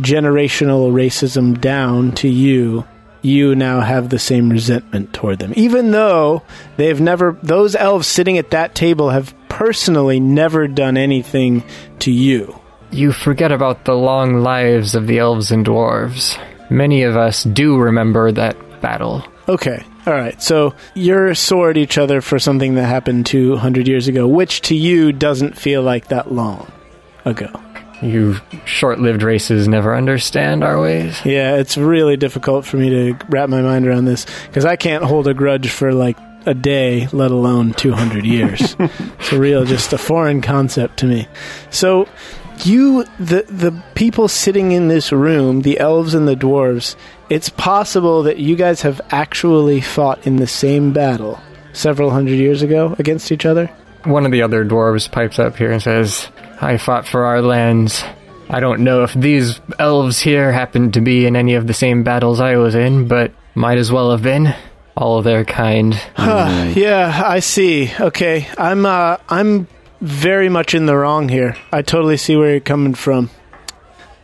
[0.00, 2.86] generational racism down to you
[3.22, 6.42] you now have the same resentment toward them even though
[6.76, 11.64] they've never those elves sitting at that table have personally never done anything
[11.98, 16.38] to you You forget about the long lives of the elves and dwarves.
[16.70, 19.24] Many of us do remember that battle.
[19.48, 19.84] Okay.
[20.06, 20.40] All right.
[20.40, 24.74] So you're sore at each other for something that happened 200 years ago, which to
[24.74, 26.70] you doesn't feel like that long
[27.24, 27.50] ago.
[28.02, 31.18] You short lived races never understand our ways.
[31.24, 35.02] Yeah, it's really difficult for me to wrap my mind around this because I can't
[35.02, 38.76] hold a grudge for like a day, let alone 200 years.
[38.78, 41.26] it's a real, just a foreign concept to me.
[41.70, 42.06] So
[42.64, 46.94] you, the the people sitting in this room, the elves and the dwarves,
[47.28, 51.40] it's possible that you guys have actually fought in the same battle
[51.72, 53.66] several hundred years ago against each other.
[54.04, 56.28] One of the other dwarves pipes up here and says,
[56.60, 58.04] I fought for our lands.
[58.48, 62.04] I don't know if these elves here happened to be in any of the same
[62.04, 64.54] battles I was in, but might as well have been.
[64.96, 65.92] All of their kind.
[66.14, 67.92] Huh, yeah, I see.
[68.00, 69.66] Okay, I'm uh, I'm
[70.00, 71.56] very much in the wrong here.
[71.72, 73.30] I totally see where you're coming from.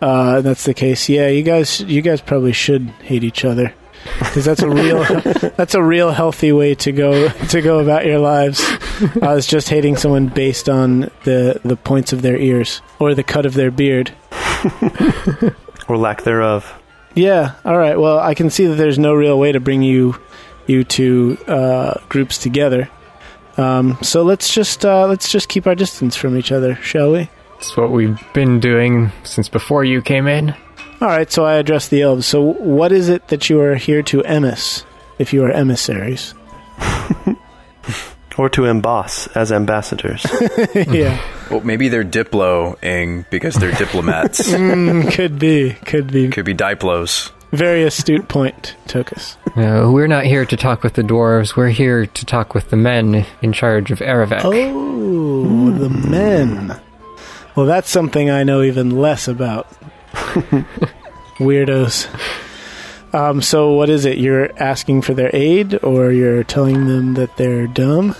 [0.00, 1.08] Uh, that's the case.
[1.08, 3.72] Yeah, you guys, you guys probably should hate each other
[4.18, 5.04] because that's a real,
[5.56, 8.60] that's a real healthy way to go to go about your lives.
[9.22, 13.22] Uh, it's just hating someone based on the the points of their ears or the
[13.22, 14.12] cut of their beard.
[15.88, 16.72] or lack thereof.
[17.14, 17.54] Yeah.
[17.64, 17.98] All right.
[17.98, 20.16] Well, I can see that there's no real way to bring you
[20.66, 22.88] you two uh, groups together.
[23.56, 27.28] Um, so let's just uh, let's just keep our distance from each other, shall we?
[27.58, 30.50] It's what we've been doing since before you came in.
[31.00, 31.30] All right.
[31.30, 32.26] So I address the elves.
[32.26, 34.84] So what is it that you are here to emiss?
[35.18, 36.34] If you are emissaries,
[38.38, 40.24] Or to emboss as ambassadors.
[40.74, 44.50] yeah, Well, maybe they're diploing because they're diplomats.
[44.50, 46.30] Mm, could be, could be.
[46.30, 47.30] Could be diplos.
[47.52, 49.36] Very astute point, Tokas.
[49.56, 51.54] No, we're not here to talk with the dwarves.
[51.54, 54.40] We're here to talk with the men in charge of Erevac.
[54.42, 56.80] Oh, the men.
[57.54, 59.68] Well, that's something I know even less about.
[61.38, 62.08] Weirdos.
[63.14, 64.16] Um, so, what is it?
[64.16, 68.16] You're asking for their aid, or you're telling them that they're dumb?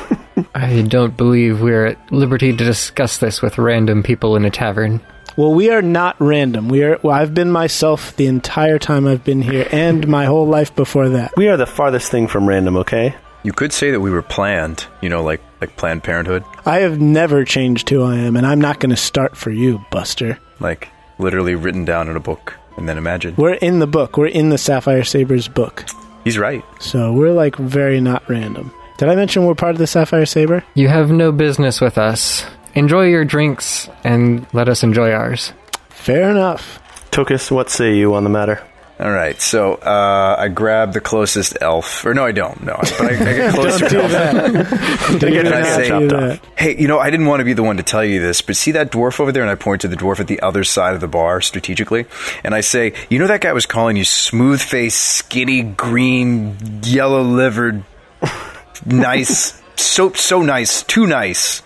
[0.56, 5.00] I don't believe we're at liberty to discuss this with random people in a tavern.
[5.36, 6.68] Well, we are not random.
[6.68, 6.98] We are.
[7.02, 11.08] Well, I've been myself the entire time I've been here, and my whole life before
[11.10, 11.32] that.
[11.36, 13.14] we are the farthest thing from random, okay?
[13.44, 17.00] You could say that we were planned, you know, like like Planned Parenthood, I have
[17.00, 20.38] never changed who I am, and I'm not going to start for you, Buster.
[20.60, 23.36] like literally written down in a book and then imagined.
[23.38, 24.16] We're in the book.
[24.16, 25.84] We're in the Sapphire Sabers book,
[26.24, 26.64] He's right.
[26.80, 28.72] so we're like very not random.
[28.98, 30.62] Did I mention we're part of the Sapphire Saber?
[30.74, 32.44] You have no business with us.
[32.74, 35.52] Enjoy your drinks and let us enjoy ours.
[35.90, 36.80] Fair enough.
[37.10, 38.62] Tokas, what say you on the matter?
[39.00, 42.62] All right, so uh, I grab the closest elf, or no, I don't.
[42.62, 43.88] No, but I, I get closer.
[43.88, 44.10] Don't do to elf.
[44.12, 45.18] that.
[45.20, 46.20] They get And I say- chopped do off.
[46.20, 46.40] that.
[46.56, 48.54] Hey, you know, I didn't want to be the one to tell you this, but
[48.54, 49.42] see that dwarf over there?
[49.42, 52.06] And I point to the dwarf at the other side of the bar strategically.
[52.44, 57.22] And I say, you know, that guy was calling you smooth faced, skinny, green, yellow
[57.22, 57.82] livered,
[58.86, 61.62] nice, so, so nice, too nice,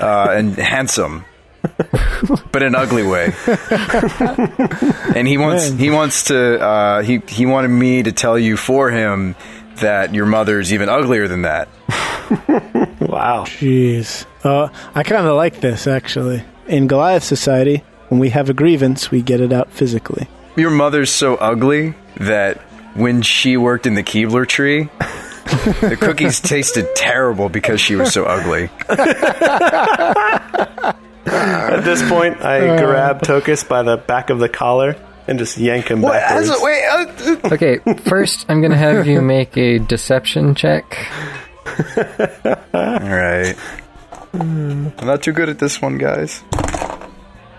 [0.00, 1.24] uh, and handsome.
[2.52, 3.32] but in an ugly way.
[5.14, 5.78] and he wants Man.
[5.78, 9.36] he wants to uh, he he wanted me to tell you for him
[9.76, 11.68] that your mother's even uglier than that.
[13.00, 13.44] Wow.
[13.46, 14.24] Jeez.
[14.44, 16.44] Uh, I kind of like this, actually.
[16.68, 20.28] In Goliath Society, when we have a grievance, we get it out physically.
[20.56, 22.58] Your mother's so ugly that
[22.94, 24.88] when she worked in the Keebler tree,
[25.44, 28.68] the cookies tasted terrible because she was so ugly.
[31.26, 34.96] At this point, I grab Tokas by the back of the collar
[35.28, 36.12] and just yank him What?
[36.14, 36.50] backwards.
[36.50, 40.84] As, wait, uh, Okay, first I'm gonna have you make a deception check.
[42.74, 43.54] all right.
[44.32, 46.42] I'm not too good at this one, guys.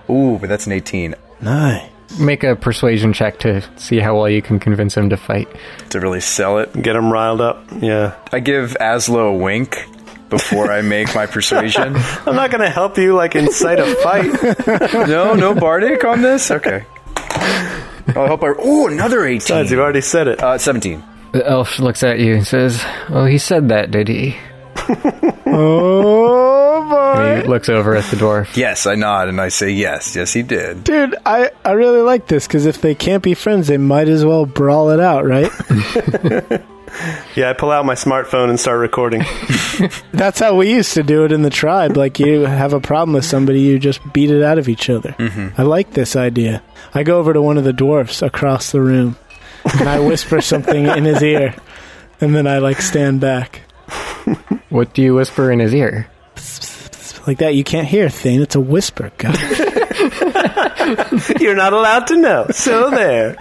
[0.10, 1.90] Ooh, but that's an 18 Nice.
[2.20, 5.48] Make a persuasion check to see how well you can convince him to fight.
[5.92, 6.74] to really sell it.
[6.82, 7.64] Get him riled up.
[7.80, 8.16] Yeah.
[8.32, 9.78] I give Azlo a wink
[10.30, 11.96] before I make my persuasion.
[12.26, 14.94] I'm not going to help you, like, incite a fight.
[15.08, 16.52] no, no Bardic on this?
[16.52, 16.86] Okay.
[17.16, 18.50] I hope I.
[18.50, 19.38] Ooh, another 18.
[19.38, 20.42] Besides, you've already said it.
[20.42, 21.04] Uh, 17.
[21.34, 24.36] The elf looks at you and says, "Oh, he said that, did he?"
[25.54, 27.22] Oh boy.
[27.22, 28.56] And he looks over at the dwarf.
[28.56, 30.16] Yes, I nod and I say yes.
[30.16, 30.86] Yes, he did.
[30.86, 34.24] Dude, I, I really like this because if they can't be friends, they might as
[34.24, 35.52] well brawl it out, right?
[37.36, 39.24] Yeah, I pull out my smartphone and start recording.
[40.12, 41.96] That's how we used to do it in the tribe.
[41.96, 45.12] Like, you have a problem with somebody, you just beat it out of each other.
[45.14, 45.60] Mm-hmm.
[45.60, 46.62] I like this idea.
[46.94, 49.18] I go over to one of the dwarfs across the room
[49.80, 51.56] and I whisper something in his ear,
[52.20, 53.62] and then I, like, stand back.
[54.70, 56.08] What do you whisper in his ear?
[57.28, 58.42] Like that, you can't hear, Thane.
[58.42, 59.38] It's a whisper, God.
[61.40, 62.48] You're not allowed to know.
[62.52, 63.36] So there.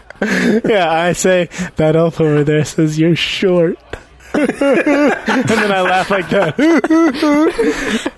[0.64, 3.78] yeah, I say, that elf over there says you're short.
[4.34, 8.12] and then I laugh like that.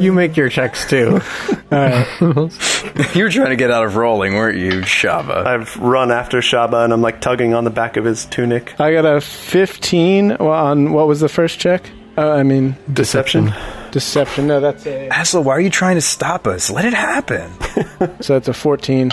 [0.00, 1.20] You make your checks too.
[1.70, 5.44] You were trying to get out of rolling, weren't you, Shava?
[5.46, 8.78] I've run after Shabba and I'm like tugging on the back of his tunic.
[8.80, 11.90] I got a 15 on what was the first check?
[12.16, 13.52] Uh, I mean, Deception.
[13.90, 14.46] deception.
[14.46, 15.08] No, that's a.
[15.10, 16.70] Azlo, why are you trying to stop us?
[16.70, 17.50] Let it happen.
[18.22, 19.12] So that's a 14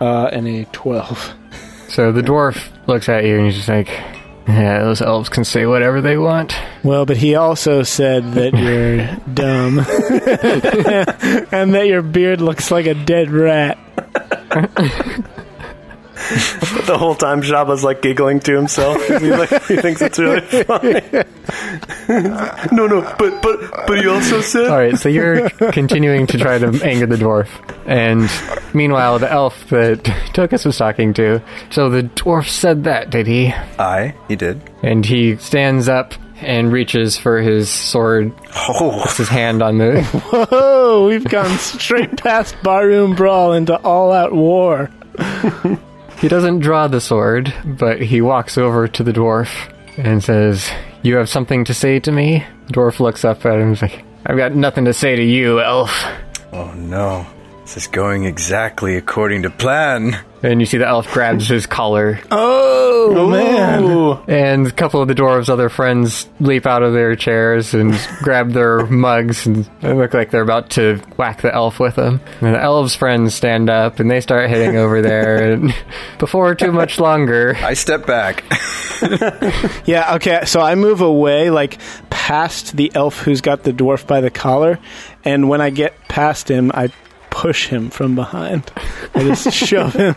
[0.00, 1.34] uh, and a 12.
[1.88, 3.88] So the dwarf looks at you and he's just like,
[4.48, 9.06] "Yeah, those elves can say whatever they want." Well, but he also said that you're
[9.34, 9.78] dumb
[11.52, 13.78] and that your beard looks like a dead rat.
[16.86, 19.04] The whole time Shabba's like giggling to himself.
[19.06, 21.00] He, like, he thinks it's really funny.
[22.72, 26.58] no, no, but but but he also said All right, so you're continuing to try
[26.58, 27.48] to anger the dwarf,
[27.86, 28.28] and
[28.74, 31.42] meanwhile, the elf that Tokas was talking to.
[31.70, 33.48] So the dwarf said that, did he?
[33.78, 34.60] Aye, he did.
[34.82, 40.06] And he stands up and reaches for his sword, Oh, puts his hand on the.
[40.50, 44.90] Oh, we've gone straight past barroom brawl into all out war.
[46.20, 50.70] He doesn't draw the sword, but he walks over to the dwarf and says,
[51.02, 53.80] "You have something to say to me?" The dwarf looks up at him and is
[53.80, 56.04] like, "I've got nothing to say to you, elf."
[56.52, 57.24] oh no.
[57.70, 60.18] This is going exactly according to plan.
[60.42, 64.24] And you see the elf grabs his collar Oh, man.
[64.26, 68.50] And a couple of the dwarves' other friends leap out of their chairs and grab
[68.50, 72.20] their mugs and they look like they're about to whack the elf with them.
[72.40, 75.52] And the elves' friends stand up and they start hitting over there.
[75.52, 75.72] And
[76.18, 78.42] before too much longer, I step back.
[79.86, 81.78] Yeah, okay, so I move away, like,
[82.10, 84.78] past the elf who's got the dwarf by the collar,
[85.24, 86.92] and when I get past him, I
[87.30, 88.70] push him from behind.
[89.14, 90.14] I just shove him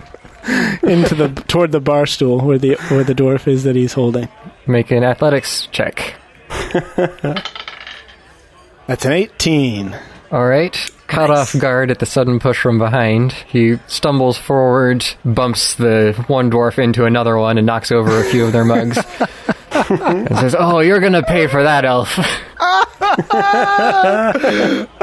[0.83, 4.27] into the toward the bar stool where the where the dwarf is that he's holding.
[4.67, 6.15] make an athletics check.
[8.87, 9.97] That's an 18.
[10.31, 10.75] All right.
[11.07, 16.49] Caught off guard at the sudden push from behind, he stumbles forward, bumps the one
[16.49, 18.97] dwarf into another one, and knocks over a few of their mugs.
[19.71, 22.17] and says, "Oh, you're gonna pay for that, elf."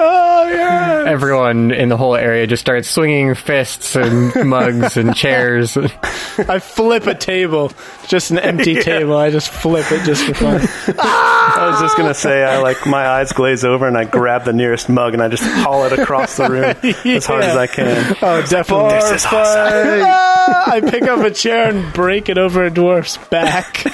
[0.51, 1.05] Yeah.
[1.07, 5.77] Everyone in the whole area just starts swinging fists and mugs and chairs.
[5.77, 7.73] I flip a table,
[8.09, 9.17] just an empty table.
[9.17, 10.61] I just flip it just for fun.
[10.99, 14.53] I was just gonna say, I like my eyes glaze over and I grab the
[14.53, 16.65] nearest mug and I just haul it across the room
[17.17, 18.17] as hard as I can.
[18.23, 18.91] Oh, definitely.
[18.95, 20.03] This is awesome.
[20.05, 23.85] Ah, I pick up a chair and break it over a dwarf's back.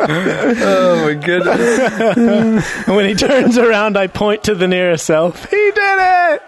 [0.00, 2.14] Oh my goodness.
[2.86, 5.50] And when he turns around, I point to the nearest elf.
[5.50, 6.42] He did it!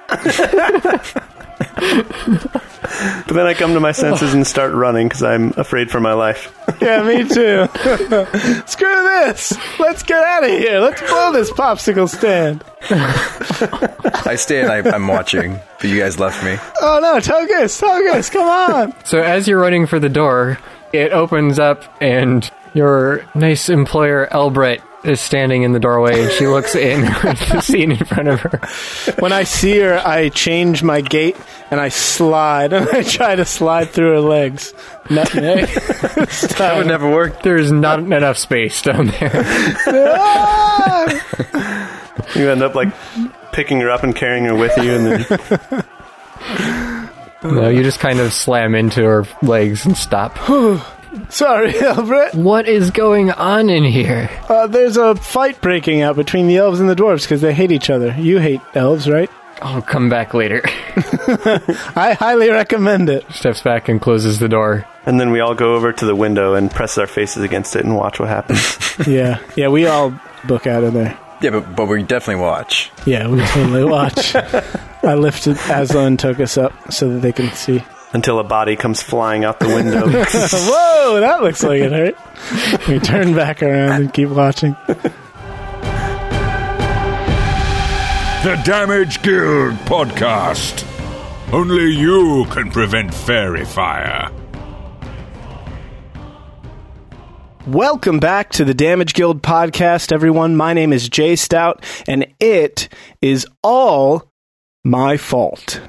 [3.27, 6.12] But then I come to my senses and start running because I'm afraid for my
[6.12, 6.55] life.
[6.81, 7.67] Yeah, me too.
[8.67, 9.53] Screw this!
[9.79, 10.79] Let's get out of here.
[10.79, 12.62] Let's blow this popsicle stand.
[12.91, 16.57] I stay and I, I'm watching, but you guys left me.
[16.81, 18.95] Oh no, Togus, Togus, come on!
[19.05, 20.59] So as you're running for the door,
[20.93, 26.47] it opens up and your nice employer Elbret is standing in the doorway and she
[26.49, 28.61] looks in at the scene in front of her.
[29.21, 31.37] When I see her, I change my gait
[31.71, 34.73] and I slide and I try to slide through her legs.
[35.11, 35.69] Nutmeg.
[36.59, 37.43] That would never work.
[37.43, 39.45] There's not enough space down there.
[42.35, 42.89] You end up like
[43.53, 45.85] picking her up and carrying her with you, and then
[47.45, 50.37] No, you just kind of slam into her legs and stop.
[51.31, 52.35] Sorry, Albert.
[52.35, 54.31] What is going on in here?
[54.48, 57.72] Uh, there's a fight breaking out between the elves and the dwarves because they hate
[57.72, 58.14] each other.
[58.18, 59.31] You hate elves, right?
[59.62, 60.61] I'll come back later.
[61.96, 63.24] I highly recommend it.
[63.33, 64.87] Steps back and closes the door.
[65.07, 67.85] and then we all go over to the window and press our faces against it
[67.85, 68.76] and watch what happens.
[69.07, 70.12] Yeah, yeah, we all
[70.46, 71.18] book out of there.
[71.40, 72.90] Yeah, but, but we definitely watch.
[73.07, 74.35] Yeah, we totally watch.
[74.35, 77.83] I lifted Azlo and Tokas up so that they can see.
[78.16, 80.09] Until a body comes flying out the window.
[80.09, 82.88] Whoa, that looks like it hurt.
[82.88, 84.74] We turn back around and keep watching.
[88.42, 90.85] The Damage Guild Podcast.
[91.52, 94.31] Only you can prevent fairy fire.
[97.66, 100.57] Welcome back to the Damage Guild podcast, everyone.
[100.57, 102.88] My name is Jay Stout, and it
[103.20, 104.33] is all
[104.85, 105.81] my fault.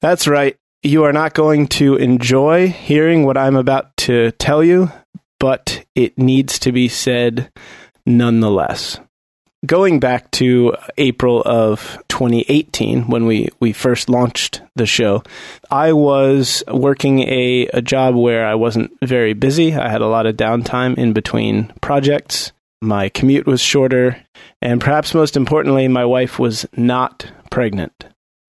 [0.00, 0.56] That's right.
[0.86, 4.92] You are not going to enjoy hearing what I'm about to tell you,
[5.40, 7.50] but it needs to be said
[8.04, 9.00] nonetheless.
[9.64, 15.22] Going back to April of 2018, when we, we first launched the show,
[15.70, 19.74] I was working a, a job where I wasn't very busy.
[19.74, 22.52] I had a lot of downtime in between projects.
[22.82, 24.22] My commute was shorter.
[24.60, 28.04] And perhaps most importantly, my wife was not pregnant.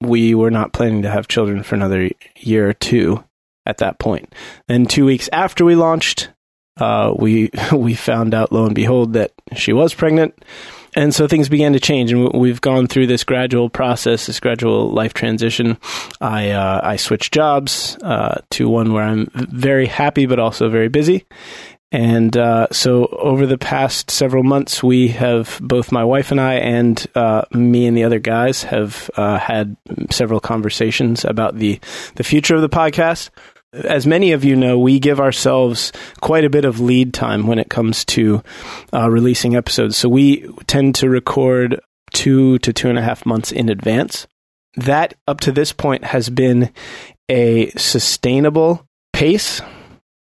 [0.07, 3.23] We were not planning to have children for another year or two
[3.65, 4.33] at that point.
[4.67, 6.29] Then, two weeks after we launched,
[6.77, 10.43] uh, we we found out, lo and behold, that she was pregnant.
[10.95, 14.89] And so things began to change and we've gone through this gradual process this gradual
[14.91, 15.77] life transition.
[16.21, 20.87] I uh, i switched jobs uh, to one where i'm very happy but also very
[20.87, 21.25] busy
[21.91, 26.55] and uh, so over the past several months we have both my wife and i
[26.55, 29.77] and uh, me and the other guys have uh, had
[30.09, 31.79] several conversations about the
[32.15, 33.29] the future of the podcast
[33.83, 37.59] as many of you know, we give ourselves quite a bit of lead time when
[37.59, 38.41] it comes to
[38.93, 39.97] uh, releasing episodes.
[39.97, 41.81] So we tend to record
[42.13, 44.27] two to two and a half months in advance.
[44.75, 46.71] That, up to this point, has been
[47.29, 49.61] a sustainable pace,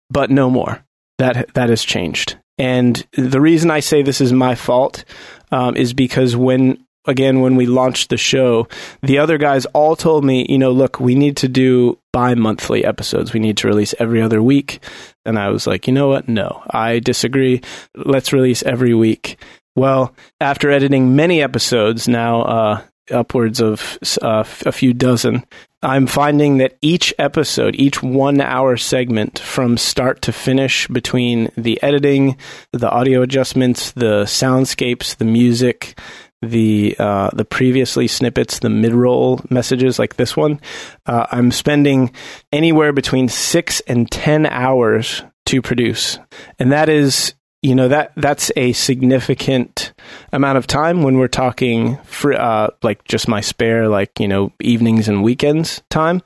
[0.10, 0.84] but no more.
[1.22, 2.36] That that has changed.
[2.58, 5.06] And the reason I say this is my fault
[5.52, 8.68] um, is because when again when we launched the show
[9.02, 13.34] the other guys all told me you know look we need to do bi-monthly episodes.
[13.34, 14.84] We need to release every other week.
[15.24, 16.28] And i was like you know what?
[16.28, 17.62] No i disagree.
[17.96, 19.40] Let's release every week.
[19.76, 22.82] Well after editing many episodes now uh,
[23.12, 25.46] upwards of uh, a few dozen.
[25.84, 31.82] I'm finding that each episode each one hour segment from start to finish between the
[31.82, 32.38] editing
[32.72, 35.98] the audio adjustments the soundscapes the music
[36.42, 40.60] the uh, the previously snippets, the mid roll messages like this one,
[41.06, 42.12] uh, I'm spending
[42.52, 46.18] anywhere between six and ten hours to produce,
[46.58, 49.94] and that is you know that that's a significant
[50.34, 54.52] amount of time when we're talking fr- uh, like just my spare like you know
[54.60, 56.22] evenings and weekends time.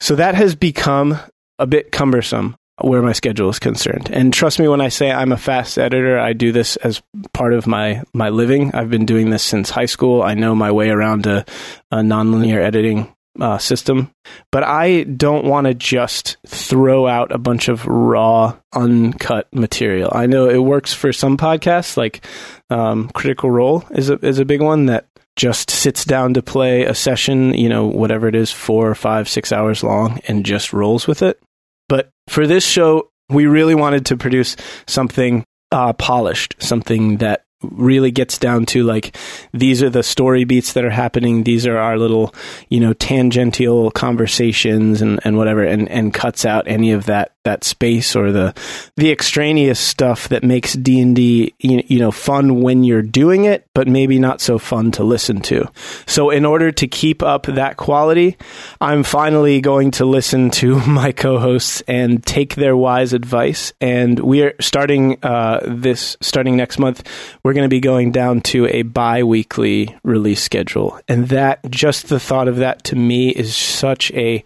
[0.00, 1.18] So that has become
[1.58, 4.10] a bit cumbersome where my schedule is concerned.
[4.10, 7.52] And trust me when I say I'm a fast editor, I do this as part
[7.52, 8.74] of my my living.
[8.74, 10.22] I've been doing this since high school.
[10.22, 11.44] I know my way around a,
[11.90, 14.10] a nonlinear editing uh, system,
[14.50, 20.10] but I don't want to just throw out a bunch of raw, uncut material.
[20.12, 22.24] I know it works for some podcasts, like
[22.70, 26.84] um, Critical Role is a is a big one that just sits down to play
[26.84, 31.06] a session, you know, whatever it is, four five, six hours long, and just rolls
[31.06, 31.40] with it.
[31.88, 38.10] But for this show, we really wanted to produce something uh, polished, something that really
[38.10, 39.16] gets down to like
[39.52, 41.44] these are the story beats that are happening.
[41.44, 42.34] These are our little
[42.68, 47.64] you know tangential conversations and, and whatever and, and cuts out any of that that
[47.64, 48.54] space or the
[48.96, 54.18] the extraneous stuff that makes D&D you, know fun when you're doing it but maybe
[54.18, 55.66] not so fun to listen to.
[56.06, 58.36] So in order to keep up that quality
[58.80, 63.72] I'm finally going to listen to my co-hosts and take their wise advice.
[63.80, 67.06] And we're starting uh, this starting next month
[67.49, 72.20] we're going to be going down to a bi-weekly release schedule and that just the
[72.20, 74.42] thought of that to me is such a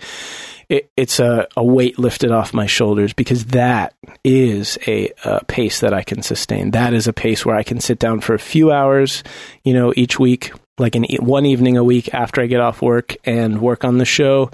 [0.68, 5.80] it, it's a, a weight lifted off my shoulders because that is a, a pace
[5.80, 6.70] that I can sustain.
[6.70, 9.22] That is a pace where I can sit down for a few hours,
[9.62, 13.16] you know, each week, like an one evening a week after I get off work
[13.24, 14.50] and work on the show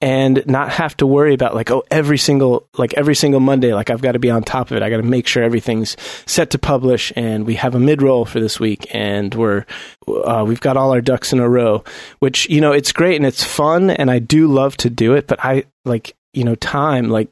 [0.00, 3.88] and not have to worry about like oh every single like every single Monday like
[3.88, 4.82] I've got to be on top of it.
[4.82, 8.24] I got to make sure everything's set to publish and we have a mid roll
[8.26, 9.64] for this week and we're
[10.06, 11.82] uh, we've got all our ducks in a row.
[12.18, 15.26] Which you know it's great and it's fun and I do love to do it,
[15.26, 17.30] but I like you know time like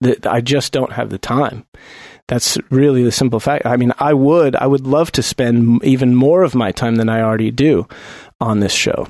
[0.00, 1.66] the, I just don't have the time.
[2.28, 3.66] That's really the simple fact.
[3.66, 7.10] I mean, I would I would love to spend even more of my time than
[7.10, 7.86] I already do
[8.40, 9.06] on this show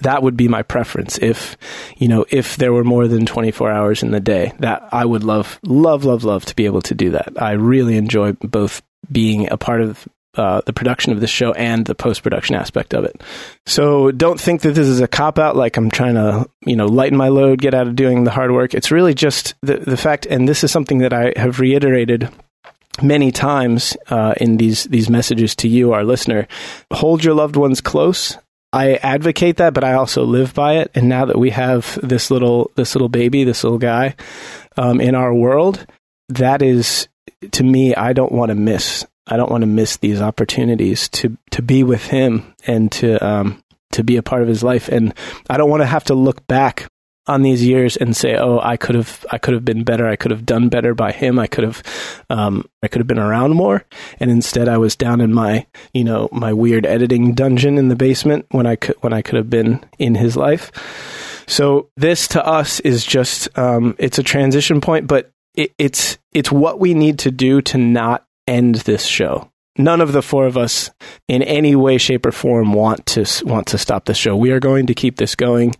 [0.00, 1.56] that would be my preference if
[1.96, 5.24] you know if there were more than 24 hours in the day that i would
[5.24, 8.80] love love love love to be able to do that i really enjoy both
[9.10, 12.94] being a part of uh, the production of this show and the post production aspect
[12.94, 13.22] of it.
[13.66, 16.86] So don't think that this is a cop out, like I'm trying to, you know,
[16.86, 18.72] lighten my load, get out of doing the hard work.
[18.72, 22.30] It's really just the, the fact, and this is something that I have reiterated
[23.02, 26.48] many times uh, in these these messages to you, our listener.
[26.92, 28.38] Hold your loved ones close.
[28.72, 30.90] I advocate that, but I also live by it.
[30.94, 34.14] And now that we have this little this little baby, this little guy
[34.76, 35.86] um, in our world,
[36.30, 37.08] that is
[37.52, 39.06] to me, I don't want to miss.
[39.26, 43.62] I don't want to miss these opportunities to to be with him and to um,
[43.92, 44.88] to be a part of his life.
[44.88, 45.14] And
[45.50, 46.88] I don't want to have to look back
[47.26, 50.06] on these years and say, "Oh, I could have, I could have been better.
[50.06, 51.38] I could have done better by him.
[51.38, 51.82] I could have,
[52.30, 53.84] um, I could have been around more."
[54.18, 57.96] And instead, I was down in my, you know, my weird editing dungeon in the
[57.96, 60.72] basement when I could, when I could have been in his life.
[61.46, 66.50] So this to us is just, um, it's a transition point, but it, it's it's
[66.50, 70.56] what we need to do to not end this show none of the four of
[70.56, 70.90] us
[71.28, 74.36] in any way shape or form want to want to stop the show.
[74.36, 75.74] We are going to keep this going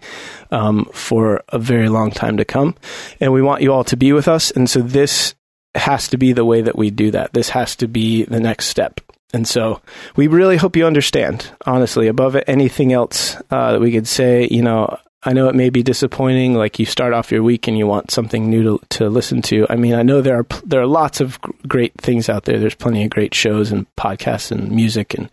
[0.51, 2.75] um, for a very long time to come
[3.21, 5.35] and we want you all to be with us and so this
[5.75, 7.33] has to be the way that we do that.
[7.33, 9.01] This has to be the next step.
[9.33, 9.81] And so
[10.17, 12.07] we really hope you understand honestly.
[12.09, 15.83] Above anything else uh, that we could say you know I know it may be
[15.83, 16.55] disappointing.
[16.55, 19.67] Like you start off your week and you want something new to, to listen to.
[19.71, 22.59] I mean, I know there are there are lots of great things out there.
[22.59, 25.31] There's plenty of great shows and podcasts and music and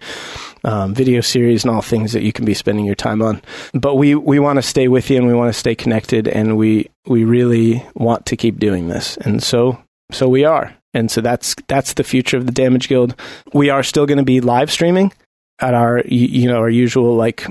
[0.64, 3.42] um, video series and all things that you can be spending your time on.
[3.74, 6.56] But we we want to stay with you and we want to stay connected and
[6.56, 9.18] we we really want to keep doing this.
[9.18, 9.82] And so
[10.12, 10.76] so we are.
[10.94, 13.16] And so that's that's the future of the Damage Guild.
[13.54, 15.14] We are still going to be live streaming
[15.60, 17.46] at our you know our usual like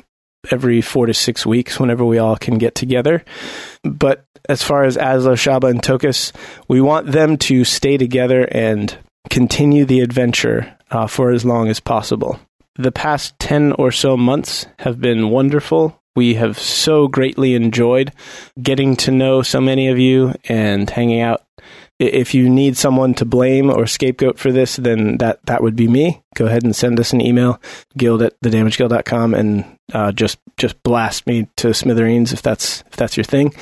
[0.50, 3.24] every four to six weeks whenever we all can get together.
[3.82, 6.32] But as far as Azlo, Shabba, and Tokas,
[6.68, 8.96] we want them to stay together and
[9.28, 12.40] continue the adventure uh, for as long as possible.
[12.76, 16.00] The past 10 or so months have been wonderful.
[16.14, 18.12] We have so greatly enjoyed
[18.60, 21.42] getting to know so many of you and hanging out
[21.98, 25.88] if you need someone to blame or scapegoat for this, then that, that would be
[25.88, 26.22] me.
[26.34, 27.60] Go ahead and send us an email,
[27.96, 33.16] guild at thedamageguild.com, and uh, just just blast me to smithereens if that's if that's
[33.16, 33.52] your thing.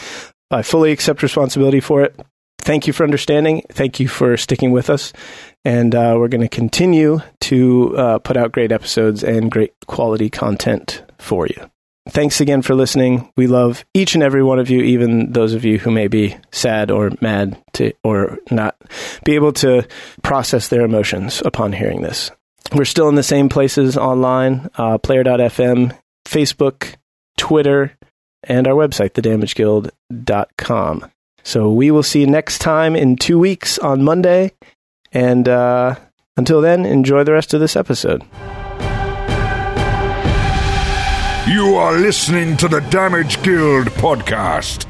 [0.51, 2.19] I fully accept responsibility for it.
[2.59, 3.63] Thank you for understanding.
[3.71, 5.13] Thank you for sticking with us.
[5.65, 10.31] And uh, we're going to continue to uh, put out great episodes and great quality
[10.31, 11.71] content for you.
[12.09, 13.33] Thanks again for listening.
[13.37, 16.37] We love each and every one of you, even those of you who may be
[16.53, 18.77] sad or mad to, or not
[19.25, 19.87] be able to
[20.23, 22.31] process their emotions upon hearing this.
[22.73, 25.97] We're still in the same places online uh, player.fm,
[26.27, 26.95] Facebook,
[27.37, 27.97] Twitter,
[28.45, 31.11] and our website, thedamageguild.com.
[31.43, 34.53] So we will see you next time in two weeks on Monday.
[35.13, 35.97] And uh,
[36.37, 38.25] until then, enjoy the rest of this episode.
[41.47, 44.85] You are listening to the Damage Guild podcast.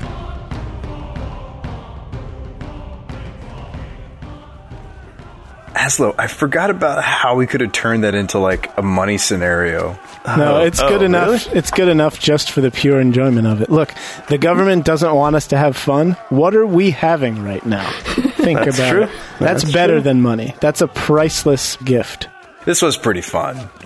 [5.74, 9.98] Azlo, I forgot about how we could have turned that into like a money scenario.
[10.26, 10.64] No, oh.
[10.64, 11.54] it's good oh, enough.
[11.54, 13.68] It's good enough just for the pure enjoyment of it.
[13.68, 13.92] Look,
[14.30, 16.12] the government doesn't want us to have fun.
[16.30, 17.90] What are we having right now?
[18.36, 19.02] Think That's about true.
[19.02, 19.10] it.
[19.38, 20.00] That's, That's better true.
[20.00, 20.54] than money.
[20.60, 22.28] That's a priceless gift.
[22.66, 23.70] This was pretty fun.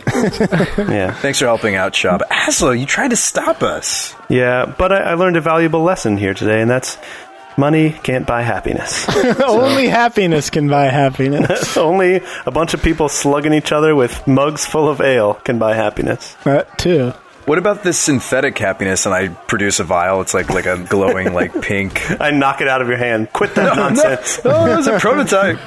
[0.76, 1.12] Yeah.
[1.14, 2.20] Thanks for helping out, Shab.
[2.28, 4.14] Azlo, you tried to stop us.
[4.28, 6.98] Yeah, but I, I learned a valuable lesson here today, and that's
[7.56, 9.06] money can't buy happiness.
[9.46, 11.76] Only happiness can buy happiness.
[11.76, 15.74] Only a bunch of people slugging each other with mugs full of ale can buy
[15.74, 16.34] happiness.
[16.44, 17.12] that too.
[17.51, 19.07] What about this synthetic happiness?
[19.07, 20.20] And I produce a vial.
[20.20, 22.01] It's like like a glowing like pink.
[22.20, 23.32] I knock it out of your hand.
[23.32, 24.38] Quit that nonsense.
[24.44, 25.59] Oh, it was a prototype.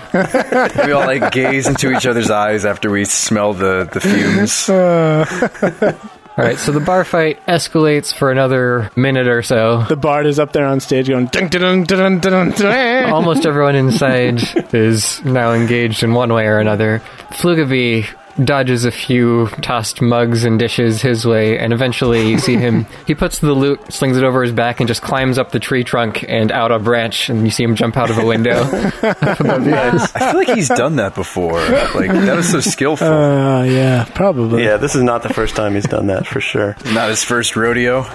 [0.85, 4.69] we all like gaze into each other's eyes after we smell the the fumes.
[4.73, 5.91] Uh.
[6.37, 9.83] All right, so the bar fight escalates for another minute or so.
[9.83, 13.09] The bard is up there on stage going dun dun dun dun dun dun.
[13.11, 14.41] Almost everyone inside
[14.73, 17.03] is now engaged in one way or another.
[17.31, 18.07] Flughebii
[18.41, 22.85] dodges a few tossed mugs and dishes his way, and eventually you see him.
[23.05, 25.83] He puts the lute, slings it over his back, and just climbs up the tree
[25.83, 28.61] trunk and out a branch, and you see him jump out of a window.
[28.63, 31.59] I feel like he's done that before.
[31.59, 33.07] Like that was so skillful.
[33.07, 34.63] Uh, yeah, probably.
[34.63, 36.77] Yeah, this is not the first time he's done that for sure.
[36.93, 38.03] Not his first rodeo.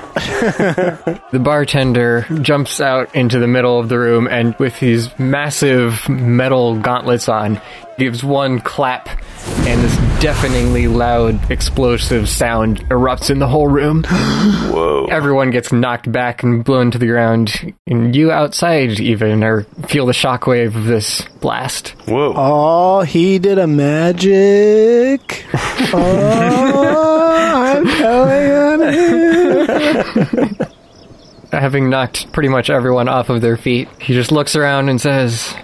[1.30, 6.78] The bartender jumps out into the middle of the room and, with these massive metal
[6.80, 7.60] gauntlets on,
[7.98, 9.08] gives one clap,
[9.66, 14.04] and this deafeningly loud explosive sound erupts in the whole room.
[14.04, 15.06] Whoa.
[15.10, 20.06] Everyone gets knocked back and blown to the ground, and you outside even are feel
[20.06, 21.88] the shockwave of this blast.
[22.06, 22.32] Whoa.
[22.36, 25.44] Oh, he did a magic.
[25.90, 28.80] Oh, I'm telling on.
[31.60, 35.54] Having knocked pretty much everyone off of their feet, he just looks around and says,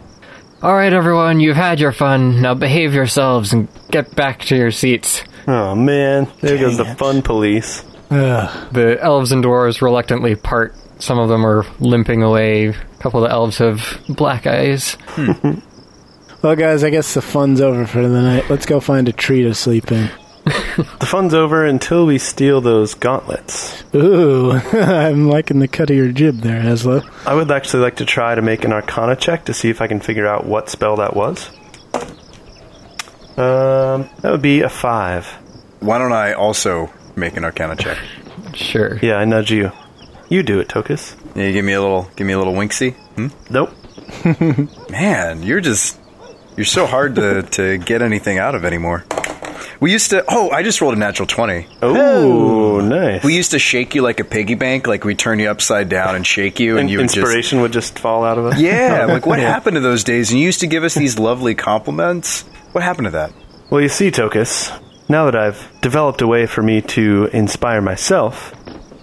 [0.65, 2.41] All right, everyone, you've had your fun.
[2.41, 5.23] Now behave yourselves and get back to your seats.
[5.47, 6.97] Oh man, there goes the it.
[6.97, 7.85] fun police.
[8.11, 8.73] Ugh.
[8.73, 10.75] The elves and dwarves reluctantly part.
[11.01, 12.69] Some of them are limping away.
[12.69, 14.95] A couple of the elves have black eyes.
[15.09, 15.59] Hmm.
[16.43, 18.51] Well, guys, I guess the fun's over for the night.
[18.51, 20.11] Let's go find a tree to sleep in.
[20.77, 23.85] The fun's over until we steal those gauntlets.
[23.95, 27.09] Ooh, I'm liking the cut of your jib there, Azlo.
[27.27, 29.87] I would actually like to try to make an arcana check to see if I
[29.87, 31.49] can figure out what spell that was.
[33.37, 35.27] Um, that would be a five.
[35.81, 37.99] Why don't I also make an Arcana check?
[38.55, 38.99] Sure.
[39.03, 39.73] Yeah, I nudge you.
[40.29, 41.17] You do it, Tokas.
[41.35, 42.95] Yeah, you give me a little, give me a little winksy.
[43.17, 43.29] Hmm?
[43.51, 43.73] Nope.
[44.91, 45.99] Man, you're just,
[46.57, 49.05] you're so hard to to get anything out of anymore.
[49.81, 50.25] We used to.
[50.29, 51.67] Oh, I just rolled a natural twenty.
[51.83, 53.23] Oh, nice.
[53.25, 56.15] We used to shake you like a piggy bank, like we turn you upside down
[56.15, 58.61] and shake you, and In- you would just inspiration would just fall out of us.
[58.61, 60.31] Yeah, like what happened to those days?
[60.31, 62.43] And you used to give us these lovely compliments.
[62.73, 63.33] What happened to that?
[63.71, 64.71] Well, you see, Tokas,
[65.09, 68.53] now that I've developed a way for me to inspire myself,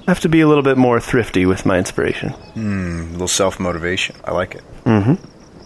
[0.08, 2.30] I have to be a little bit more thrifty with my inspiration.
[2.32, 4.16] Hmm, a little self motivation.
[4.26, 4.64] I like it.
[4.86, 5.16] Mm-hmm.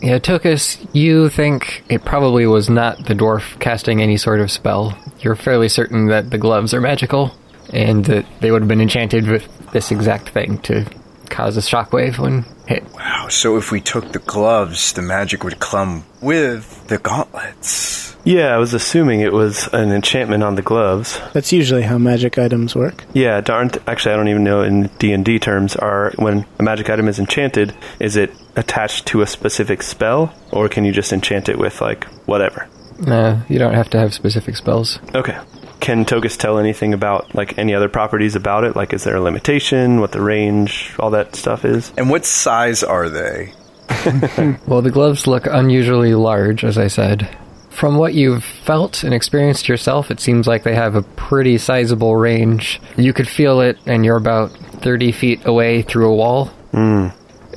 [0.02, 4.98] Yeah, Tokas, you think it probably was not the dwarf casting any sort of spell.
[5.20, 7.32] You're fairly certain that the gloves are magical,
[7.72, 10.86] and that they would have been enchanted with this exact thing to
[11.30, 12.84] cause a shockwave when hit.
[12.94, 13.28] Wow.
[13.30, 18.16] So if we took the gloves, the magic would come with the gauntlets.
[18.26, 21.22] Yeah, I was assuming it was an enchantment on the gloves.
[21.34, 23.04] That's usually how magic items work.
[23.14, 26.64] Yeah, aren't actually I don't even know in D and D terms are when a
[26.64, 31.14] magic item is enchanted, is it attached to a specific spell, or can you just
[31.14, 32.68] enchant it with like whatever?
[33.00, 35.00] No, you don't have to have specific spells.
[35.14, 35.38] Okay.
[35.80, 38.76] Can Tokas tell anything about like any other properties about it?
[38.76, 40.00] Like, is there a limitation?
[40.00, 40.94] What the range?
[41.00, 41.92] All that stuff is.
[41.98, 43.54] And what size are they?
[44.68, 47.30] Well, the gloves look unusually large, as I said.
[47.70, 52.16] From what you've felt and experienced yourself, it seems like they have a pretty sizable
[52.16, 52.82] range.
[52.98, 54.52] You could feel it, and you're about
[54.82, 56.46] 30 feet away through a wall.
[56.72, 57.08] Hmm.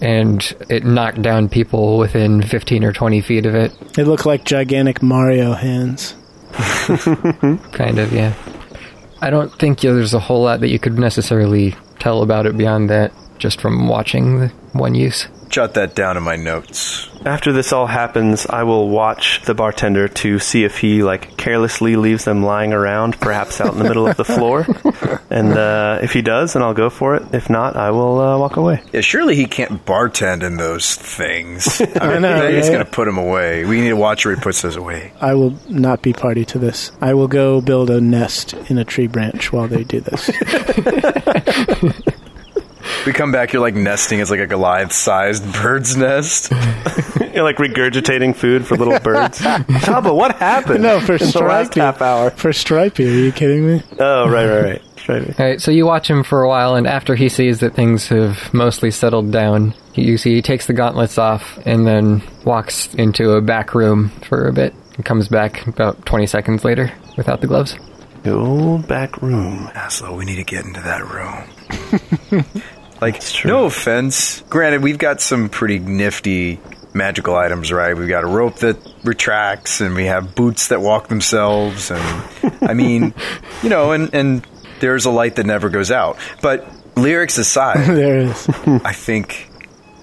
[0.01, 3.73] And it knocked down people within 15 or 20 feet of it.
[3.99, 6.15] It looked like gigantic Mario hands.
[7.73, 8.35] Kind of, yeah.
[9.21, 12.89] I don't think there's a whole lot that you could necessarily tell about it beyond
[12.91, 15.27] that, just from watching the one use.
[15.49, 17.09] Jot that down in my notes.
[17.25, 21.97] After this all happens, I will watch the bartender to see if he like carelessly
[21.97, 24.67] leaves them lying around, perhaps out in the middle of the floor.
[25.31, 27.23] And uh, if he does, then I'll go for it.
[27.35, 28.83] If not, I will uh, walk away.
[28.93, 31.81] Yeah, surely he can't bartend in those things.
[32.01, 32.73] I mean, know, he's right?
[32.73, 33.65] going to put them away.
[33.67, 35.13] We need to watch where he puts those away.
[35.21, 36.93] I will not be party to this.
[37.01, 40.31] I will go build a nest in a tree branch while they do this.
[43.09, 44.21] We come back, you're like nesting.
[44.21, 46.53] It's like a Goliath-sized bird's nest.
[47.33, 49.39] You're like regurgitating food for little birds.
[49.41, 50.83] Shabba, what happened?
[50.83, 51.81] no, for in the last Stripey.
[51.81, 52.29] half hour.
[52.33, 53.83] For Stripey, are you kidding me?
[53.99, 54.83] Oh, right, right, right.
[54.99, 55.35] Stripey.
[55.39, 58.09] All right, so you watch him for a while, and after he sees that things
[58.09, 63.31] have mostly settled down, you see he takes the gauntlets off and then walks into
[63.31, 67.47] a back room for a bit and comes back about 20 seconds later without the
[67.47, 67.75] gloves.
[68.23, 69.69] The old back room.
[69.69, 72.53] Azlo, we need to get into that room.
[73.01, 73.51] like, true.
[73.51, 74.43] no offense.
[74.49, 76.61] Granted, we've got some pretty nifty
[76.95, 77.97] magical items, right?
[77.97, 82.25] We've got a rope that retracts, and we have boots that walk themselves, and
[82.63, 83.15] I mean,
[83.63, 84.47] you know, and and
[84.81, 86.19] there's a light that never goes out.
[86.43, 88.49] But lyrics aside, There is.
[88.67, 89.51] I think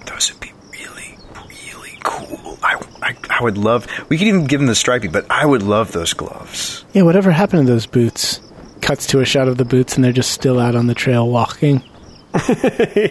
[0.06, 1.18] those would be really,
[1.48, 2.58] really cool.
[2.62, 3.86] I, I, I would love.
[4.08, 6.84] We could even give them the stripey, but I would love those gloves.
[6.92, 8.40] Yeah, whatever happened to those boots?
[8.86, 11.28] cuts to a shot of the boots, and they're just still out on the trail
[11.28, 11.82] walking.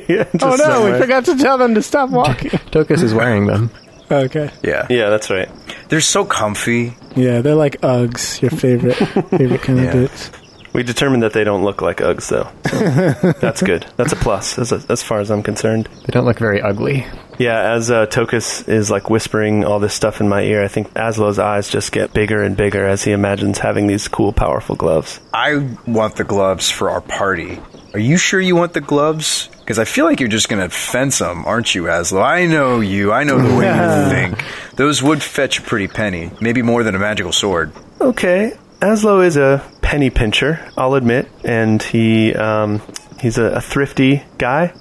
[0.08, 2.52] Yeah, oh no, we forgot to tell them to stop walking.
[2.72, 3.72] Tokas is wearing them.
[4.12, 4.52] okay.
[4.64, 4.86] Yeah.
[4.90, 5.50] Yeah, that's right.
[5.90, 6.96] They're so comfy.
[7.16, 8.96] Yeah, they're like Uggs, your favorite
[9.30, 9.86] favorite kind Yeah.
[9.86, 10.32] of boots.
[10.74, 12.52] We determined that they don't look like Uggs, though.
[12.70, 13.86] So that's good.
[13.96, 15.88] That's a plus, as, as far as I'm concerned.
[16.06, 17.08] They don't look very ugly.
[17.40, 20.94] Yeah, as uh, Tokas is like whispering all this stuff in my ear, I think
[20.94, 25.22] Azlo's eyes just get bigger and bigger as he imagines having these cool, powerful gloves.
[25.34, 27.58] I want the gloves for our party.
[27.96, 29.48] Are you sure you want the gloves?
[29.60, 32.22] Because I feel like you're just going to fence them, aren't you, Azlo?
[32.22, 33.14] I know you.
[33.14, 34.44] I know the way you think.
[34.76, 36.30] Those would fetch a pretty penny.
[36.42, 37.72] Maybe more than a magical sword.
[38.02, 42.82] Okay, Azlo is a penny pincher, I'll admit, and he um,
[43.22, 44.74] he's a, a thrifty guy.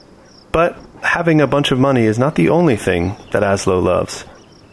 [0.51, 4.25] But having a bunch of money is not the only thing that Azlo loves.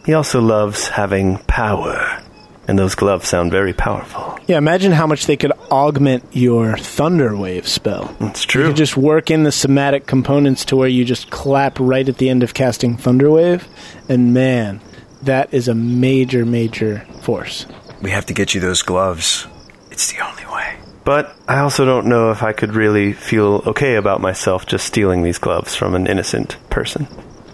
[0.04, 2.24] He also loves having power,
[2.68, 4.38] and those gloves sound very powerful.
[4.48, 8.16] Yeah, imagine how much they could augment your thunder wave spell.
[8.22, 8.68] It's You true.
[8.68, 12.30] could just work in the somatic components to where you just clap right at the
[12.30, 13.64] end of casting Thunderwave,
[14.10, 14.82] and man,
[15.24, 17.66] that is a major, major force.
[18.02, 19.48] We have to get you those gloves.
[19.92, 20.78] It's the only way.
[21.04, 25.24] But I also don't know if I could really feel okay about myself just stealing
[25.24, 27.08] these gloves from an innocent person.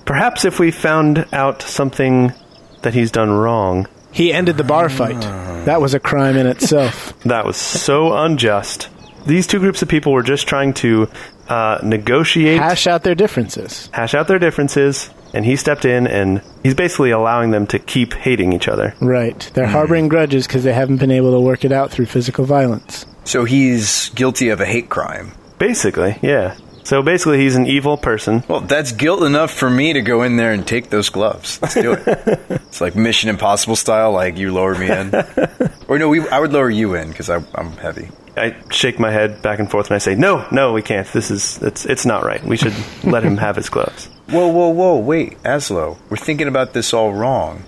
[0.05, 2.33] Perhaps if we found out something
[2.81, 3.87] that he's done wrong,
[4.17, 5.21] He ended the bar fight.
[5.65, 7.13] That was a crime in itself.
[7.25, 8.89] that was so unjust.
[9.27, 11.07] These two groups of people were just trying to
[11.47, 13.91] uh, negotiate, Hash out their differences.
[13.93, 18.13] hash out their differences, and he stepped in and he's basically allowing them to keep
[18.15, 18.95] hating each other.
[19.01, 19.39] Right.
[19.53, 23.05] They're harboring grudges because they haven't been able to work it out through physical violence.
[23.23, 25.31] So he's guilty of a hate crime.
[25.59, 26.57] Basically, yeah.
[26.87, 28.45] So basically, he's an evil person.
[28.47, 31.59] Well, that's guilt enough for me to go in there and take those gloves.
[31.61, 32.01] Let's do it.
[32.49, 35.13] it's like Mission Impossible style, like you lower me in.
[35.89, 38.09] or no, we, I would lower you in because I'm heavy.
[38.37, 41.05] I shake my head back and forth and I say, "No, no, we can't.
[41.11, 42.41] This is it's it's not right.
[42.41, 42.73] We should
[43.03, 47.11] let him have his gloves." Whoa, whoa, whoa, wait, Azlo, we're thinking about this all
[47.11, 47.63] wrong.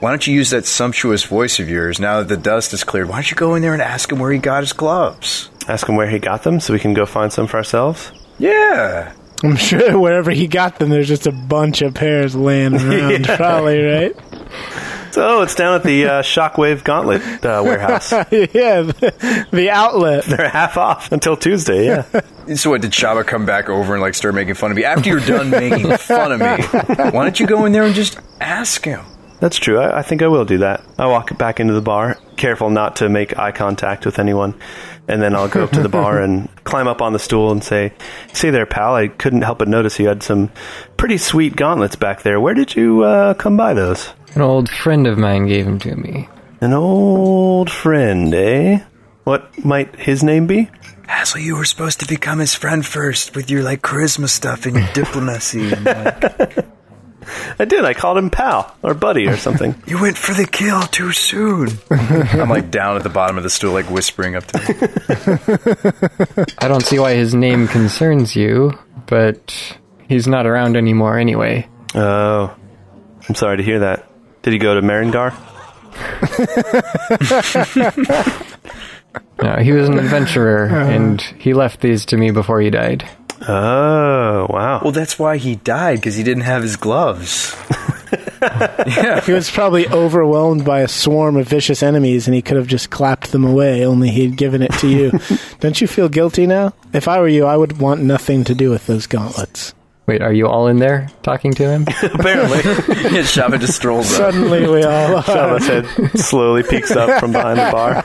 [0.00, 3.10] Why don't you use that sumptuous voice of yours now that the dust is cleared?
[3.10, 5.50] Why don't you go in there and ask him where he got his gloves?
[5.68, 8.10] Ask him where he got them so we can go find some for ourselves.
[8.38, 9.12] Yeah.
[9.42, 13.82] I'm sure wherever he got them, there's just a bunch of pairs laying around, probably,
[13.82, 14.16] right?
[15.10, 18.10] So it's down at the uh, Shockwave Gauntlet uh, warehouse.
[18.32, 20.24] yeah, the, the outlet.
[20.28, 21.86] They're half off until Tuesday.
[21.86, 22.02] Yeah.
[22.56, 24.84] So what, did Shabba come back over and like start making fun of me?
[24.84, 26.64] After you're done making fun of me,
[27.10, 29.04] why don't you go in there and just ask him?
[29.38, 29.78] That's true.
[29.78, 30.82] I, I think I will do that.
[30.98, 34.54] I walk back into the bar, careful not to make eye contact with anyone,
[35.08, 37.62] and then I'll go up to the bar and climb up on the stool and
[37.62, 37.92] say,
[38.32, 38.94] "See there, pal.
[38.94, 40.50] I couldn't help but notice you had some
[40.96, 42.40] pretty sweet gauntlets back there.
[42.40, 45.94] Where did you uh, come by those?" An old friend of mine gave them to
[45.94, 46.28] me.
[46.60, 48.80] An old friend, eh?
[49.24, 50.70] What might his name be?
[51.08, 54.76] Azlo, you were supposed to become his friend first with your like charisma stuff and
[54.76, 55.72] your diplomacy.
[55.72, 56.66] And, like,
[57.58, 57.84] I did.
[57.84, 59.74] I called him pal or buddy or something.
[59.86, 61.68] you went for the kill too soon.
[61.90, 66.46] I'm like down at the bottom of the stool, like whispering up to him.
[66.58, 69.76] I don't see why his name concerns you, but
[70.08, 71.68] he's not around anymore anyway.
[71.94, 72.54] oh,
[73.28, 74.08] I'm sorry to hear that.
[74.42, 75.34] Did he go to Marengar?
[79.42, 80.90] No, he was an adventurer, uh-huh.
[80.90, 83.08] and he left these to me before he died.
[83.42, 84.80] Oh, wow.
[84.82, 87.54] Well, that's why he died because he didn't have his gloves.
[88.42, 89.20] yeah.
[89.22, 92.90] He was probably overwhelmed by a swarm of vicious enemies and he could have just
[92.90, 95.12] clapped them away, only he'd given it to you.
[95.60, 96.72] Don't you feel guilty now?
[96.92, 99.74] If I were you, I would want nothing to do with those gauntlets.
[100.06, 101.82] Wait, are you all in there talking to him?
[102.02, 102.58] Apparently.
[102.58, 104.18] yeah, Shabba just strolls up.
[104.32, 105.22] Suddenly we all are.
[105.22, 105.86] Shabba's head
[106.20, 108.04] slowly peeks up from behind the bar.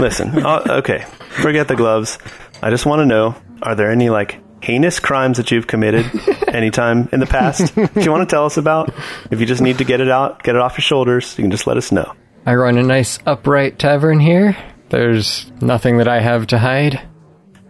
[0.00, 2.18] Listen, uh, okay, forget the gloves.
[2.62, 6.10] I just want to know: Are there any like heinous crimes that you've committed
[6.48, 7.72] anytime in the past?
[7.76, 8.92] if you want to tell us about,
[9.30, 11.50] if you just need to get it out, get it off your shoulders, you can
[11.50, 12.14] just let us know.
[12.46, 14.56] I run a nice upright tavern here.
[14.88, 17.00] There's nothing that I have to hide.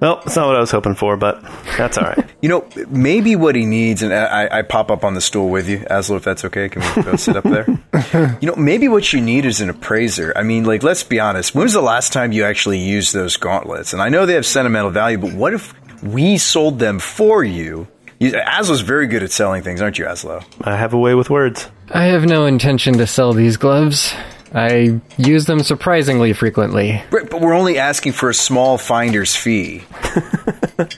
[0.01, 1.42] Well, it's not what I was hoping for, but
[1.76, 2.26] that's all right.
[2.42, 5.68] You know, maybe what he needs, and I, I pop up on the stool with
[5.68, 6.70] you, Azlo, if that's okay.
[6.70, 7.66] Can we go sit up there?
[8.40, 10.32] You know, maybe what you need is an appraiser.
[10.34, 11.55] I mean, like, let's be honest.
[11.55, 13.92] When was the last time you actually used those gauntlets?
[13.92, 17.86] And I know they have sentimental value, but what if we sold them for you?
[18.18, 20.42] you Azlo's very good at selling things, aren't you, Azlo?
[20.62, 21.68] I have a way with words.
[21.90, 24.14] I have no intention to sell these gloves.
[24.53, 27.03] I use them surprisingly frequently.
[27.11, 29.84] Right, but we're only asking for a small finder's fee.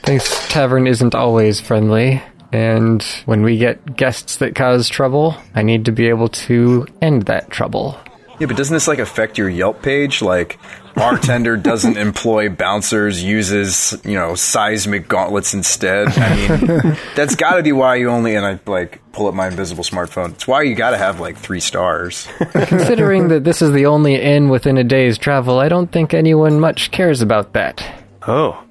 [0.05, 2.21] This tavern isn't always friendly,
[2.53, 7.23] and when we get guests that cause trouble, I need to be able to end
[7.23, 7.99] that trouble.
[8.39, 10.21] Yeah, but doesn't this like affect your Yelp page?
[10.21, 10.57] Like,
[10.95, 16.07] bartender doesn't employ bouncers, uses, you know, seismic gauntlets instead.
[16.17, 19.47] I mean, that's got to be why you only, and I like pull up my
[19.47, 20.31] invisible smartphone.
[20.31, 22.27] It's why you got to have like three stars.
[22.51, 26.59] Considering that this is the only inn within a day's travel, I don't think anyone
[26.59, 27.83] much cares about that.
[28.27, 28.63] Oh.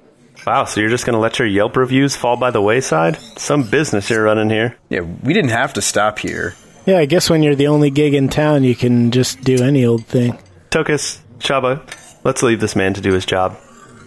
[0.45, 3.17] Wow, so you're just going to let your Yelp reviews fall by the wayside?
[3.37, 4.75] Some business you're running here.
[4.89, 6.53] Yeah, we didn't have to stop here.
[6.85, 9.85] Yeah, I guess when you're the only gig in town, you can just do any
[9.85, 10.37] old thing.
[10.69, 11.81] Tokas, Shabba,
[12.23, 13.57] let's leave this man to do his job.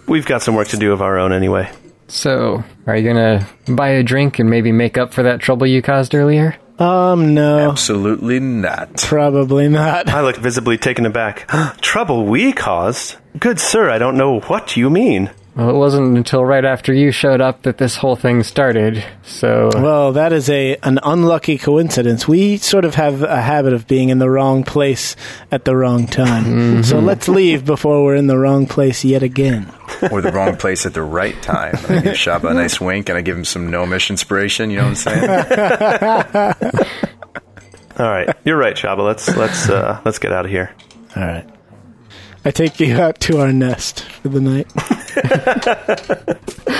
[0.07, 1.71] We've got some work to do of our own anyway.
[2.09, 5.83] So, are you gonna buy a drink and maybe make up for that trouble you
[5.83, 6.57] caused earlier?
[6.79, 8.99] Um, no, Absolutely not.
[8.99, 10.09] probably not.
[10.11, 11.49] I look visibly taken aback.
[11.81, 13.17] Trouble we caused?
[13.41, 15.31] Good sir, I don't know what you mean.
[15.57, 19.71] Well, it wasn't until right after you showed up that this whole thing started, so.
[19.73, 22.29] Well, that is a an unlucky coincidence.
[22.29, 25.17] We sort of have a habit of being in the wrong place
[25.51, 26.83] at the wrong time.
[26.83, 29.73] So let's leave before we're in the wrong place yet again.
[30.11, 31.75] Or the wrong place at the right time.
[31.89, 34.91] I give Shabba a nice wink and I give him some gnomish inspiration, you know
[34.91, 36.83] what I'm saying?
[37.99, 38.99] All right, you're right, Shabba.
[39.07, 40.75] Let's let's uh, let's get out of here.
[41.17, 41.49] All right.
[42.47, 44.73] I take you out to our nest for the night.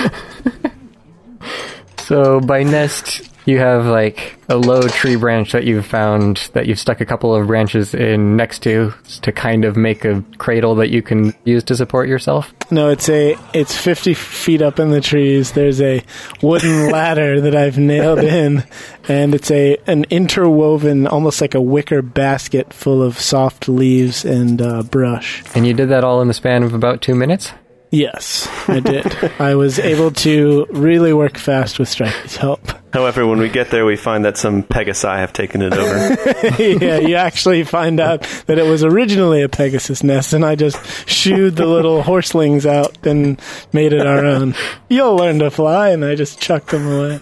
[2.07, 6.77] So by nest, you have like a low tree branch that you've found that you've
[6.77, 10.89] stuck a couple of branches in next to to kind of make a cradle that
[10.89, 12.53] you can use to support yourself.
[12.71, 15.53] No, it's a it's 50 feet up in the trees.
[15.53, 16.03] There's a
[16.41, 18.65] wooden ladder that I've nailed in
[19.07, 24.61] and it's a an interwoven almost like a wicker basket full of soft leaves and
[24.61, 25.41] uh, brush.
[25.55, 27.53] And you did that all in the span of about two minutes?
[27.91, 29.13] Yes, I did.
[29.39, 32.59] I was able to really work fast with Stripey's help.
[32.97, 36.59] However, when we get there, we find that some Pegasi have taken it over.
[36.83, 41.07] yeah, you actually find out that it was originally a Pegasus nest, and I just
[41.07, 43.39] shooed the little horselings out and
[43.71, 44.55] made it our own.
[44.89, 47.13] You'll learn to fly, and I just chucked them away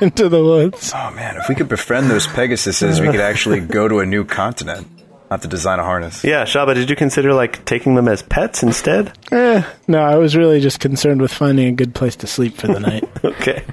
[0.00, 0.90] into the woods.
[0.92, 4.24] Oh man, if we could befriend those Pegasuses, we could actually go to a new
[4.24, 4.88] continent.
[5.30, 6.22] Not to design a harness.
[6.22, 9.12] yeah, Shabba, did you consider like taking them as pets instead?
[9.32, 12.68] Eh, no, I was really just concerned with finding a good place to sleep for
[12.68, 13.04] the night.
[13.26, 13.64] Okay.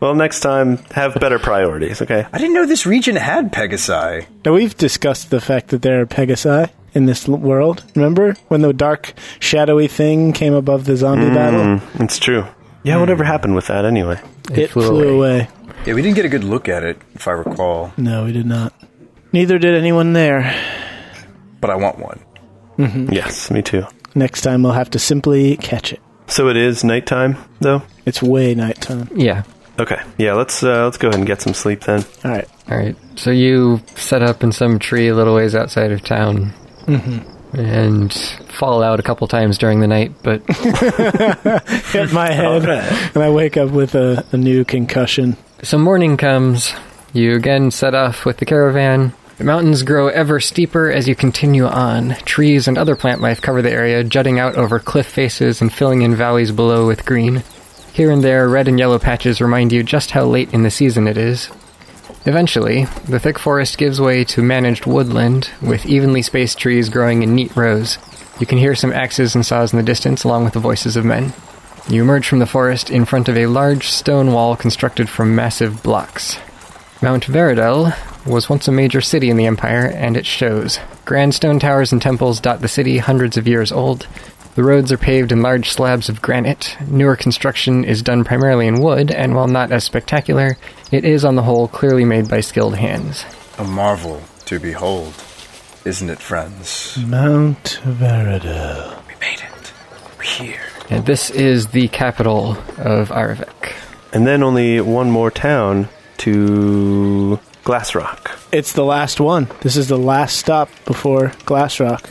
[0.00, 2.00] Well, next time, have better priorities.
[2.00, 2.24] Okay.
[2.32, 4.24] I didn't know this region had Pegasi.
[4.44, 7.84] now, we've discussed the fact that there are Pegasi in this l- world.
[7.94, 11.60] Remember when the dark, shadowy thing came above the zombie battle?
[11.60, 12.44] Mm, it's true.
[12.82, 14.20] Yeah, whatever happened with that anyway?
[14.52, 15.48] It, flew, away.
[15.86, 17.92] Yeah, we didn't get a good look at it, if I recall.
[17.96, 18.72] No, we did not.
[19.32, 20.54] Neither did anyone there.
[21.60, 22.20] But I want one.
[23.12, 23.84] Yes, me too.
[24.14, 26.00] Next time we'll have to simply catch it.
[26.28, 27.82] So it is nighttime, though.
[28.06, 29.08] It's way nighttime.
[29.14, 29.42] Yeah.
[29.78, 30.00] Okay.
[30.18, 32.04] Yeah, let's uh, let's go ahead and get some sleep then.
[32.24, 32.48] All right.
[32.70, 32.96] All right.
[33.16, 36.52] So you set up in some tree a little ways outside of town.
[37.52, 38.12] And
[38.48, 40.40] fall out a couple times during the night, but
[41.92, 42.68] Hit my head,
[43.14, 45.36] and I wake up with a, a new concussion.
[45.64, 46.72] So morning comes.
[47.12, 49.12] You again set off with the caravan.
[49.40, 52.10] The mountains grow ever steeper as you continue on.
[52.26, 56.02] Trees and other plant life cover the area, jutting out over cliff faces and filling
[56.02, 57.42] in valleys below with green.
[57.94, 61.08] Here and there, red and yellow patches remind you just how late in the season
[61.08, 61.48] it is.
[62.26, 67.34] Eventually, the thick forest gives way to managed woodland, with evenly spaced trees growing in
[67.34, 67.96] neat rows.
[68.40, 71.06] You can hear some axes and saws in the distance, along with the voices of
[71.06, 71.32] men.
[71.88, 75.82] You emerge from the forest in front of a large stone wall constructed from massive
[75.82, 76.38] blocks.
[77.00, 77.96] Mount Veridel
[78.26, 80.78] was once a major city in the Empire, and it shows.
[81.04, 84.06] Grand stone towers and temples dot the city, hundreds of years old.
[84.56, 86.76] The roads are paved in large slabs of granite.
[86.88, 90.56] Newer construction is done primarily in wood, and while not as spectacular,
[90.90, 93.24] it is on the whole clearly made by skilled hands.
[93.58, 95.14] A marvel to behold,
[95.84, 96.98] isn't it, friends?
[97.06, 99.06] Mount Veridel.
[99.06, 99.72] We made it.
[100.18, 100.62] We're here.
[100.90, 103.72] And this is the capital of Arvik.
[104.12, 107.38] And then only one more town to
[107.70, 108.36] Glassrock.
[108.50, 109.46] It's the last one.
[109.60, 112.02] This is the last stop before Glassrock.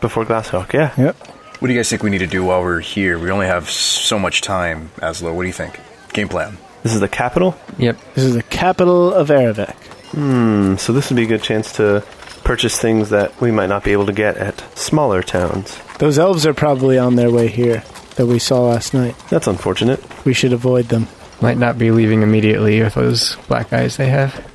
[0.00, 0.94] Before Glass Glassrock, yeah.
[0.96, 1.16] Yep.
[1.58, 3.18] What do you guys think we need to do while we're here?
[3.18, 5.34] We only have so much time, Azlo.
[5.34, 5.78] What do you think?
[6.14, 6.56] Game plan.
[6.82, 7.58] This is the capital.
[7.76, 7.98] Yep.
[8.14, 9.74] This is the capital of Erevac.
[10.12, 12.02] Hmm, so this would be a good chance to
[12.42, 15.78] purchase things that we might not be able to get at smaller towns.
[15.98, 17.84] Those elves are probably on their way here
[18.16, 19.14] that we saw last night.
[19.28, 20.02] That's unfortunate.
[20.24, 21.06] We should avoid them.
[21.42, 24.48] Might not be leaving immediately with those black eyes they have.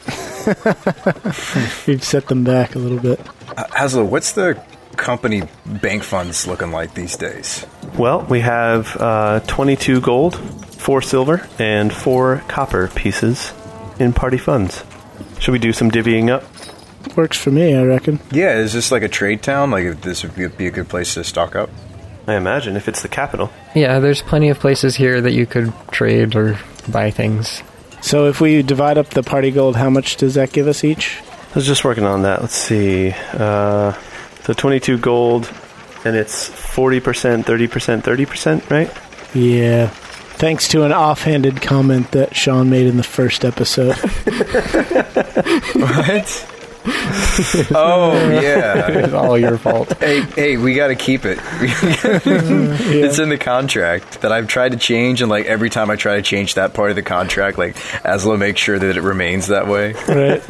[1.87, 3.19] We've set them back a little bit.
[3.49, 4.61] Uh, Azlo, what's the
[4.95, 7.65] company bank funds looking like these days?
[7.97, 13.53] Well, we have uh, 22 gold, 4 silver, and 4 copper pieces
[13.99, 14.83] in party funds.
[15.39, 16.43] Should we do some divvying up?
[17.17, 17.75] works for me.
[17.75, 18.19] I reckon.
[18.31, 19.71] Yeah, is this like a trade town?
[19.71, 21.69] Like this would be, be a good place to stock up?
[22.27, 23.51] I imagine if it's the capital.
[23.73, 27.63] Yeah, there's plenty of places here that you could trade or buy things.
[28.01, 31.21] So if we divide up the party gold, how much does that give us each?
[31.51, 32.41] I was just working on that.
[32.41, 33.13] Let's see.
[33.33, 33.93] Uh,
[34.43, 35.51] so 22 gold,
[36.05, 39.35] and it's 40%, 30%, 30%, right?
[39.35, 39.87] Yeah.
[40.37, 43.95] Thanks to an offhanded comment that Sean made in the first episode.
[45.77, 46.57] What?
[46.89, 48.88] Oh yeah.
[48.89, 49.91] It's all your fault.
[49.99, 51.39] Hey, hey, we got to keep it.
[52.97, 56.15] It's in the contract that I've tried to change, and like every time I try
[56.15, 59.67] to change that part of the contract, like Azlo makes sure that it remains that
[59.67, 59.93] way.
[60.07, 60.49] right.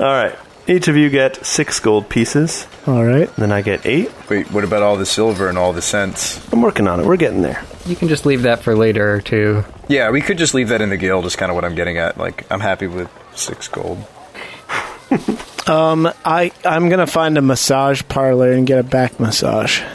[0.00, 0.36] All right.
[0.66, 2.66] Each of you get six gold pieces.
[2.86, 3.28] All right.
[3.36, 4.10] Then I get eight.
[4.30, 6.40] Wait, what about all the silver and all the cents?
[6.52, 7.06] I'm working on it.
[7.06, 7.62] We're getting there.
[7.86, 9.64] You can just leave that for later too.
[9.88, 11.26] Yeah, we could just leave that in the guild.
[11.26, 12.16] Is kind of what I'm getting at.
[12.16, 14.04] Like, I'm happy with six gold.
[15.66, 19.80] Um, I I'm gonna find a massage parlor and get a back massage.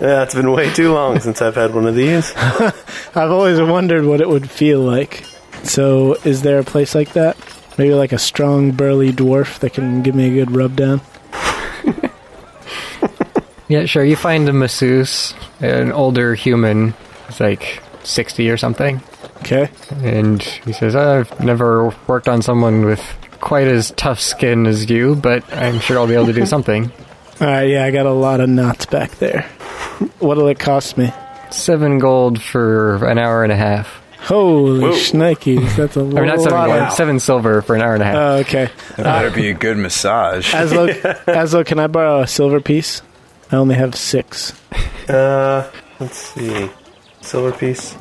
[0.00, 2.32] Yeah, it's been way too long since I've had one of these.
[2.36, 5.24] I've always wondered what it would feel like.
[5.64, 7.36] So, is there a place like that?
[7.78, 11.00] Maybe like a strong, burly dwarf that can give me a good rub down.
[13.68, 14.02] Yeah, sure.
[14.04, 16.94] You find a masseuse, an older human,
[17.26, 19.02] he's like 60 or something,
[19.38, 19.68] Okay.
[20.02, 23.02] and he says, I've never worked on someone with
[23.40, 26.90] quite as tough skin as you, but I'm sure I'll be able to do something.
[27.40, 27.64] All right.
[27.64, 29.42] Yeah, I got a lot of knots back there.
[30.18, 31.12] What'll it cost me?
[31.50, 34.02] Seven gold for an hour and a half.
[34.20, 34.90] Holy Whoa.
[34.92, 35.76] shnikes!
[35.76, 38.06] That's a I mean, not lot seven gold, seven silver for an hour and a
[38.06, 38.16] half.
[38.16, 38.68] Oh, okay.
[38.96, 40.52] That better be a good massage.
[40.52, 40.88] Azlo,
[41.26, 43.00] Azlo, can I borrow a silver piece?
[43.50, 44.52] I only have six.
[45.08, 45.70] Uh,
[46.00, 46.68] let's see.
[47.22, 47.96] Silver piece.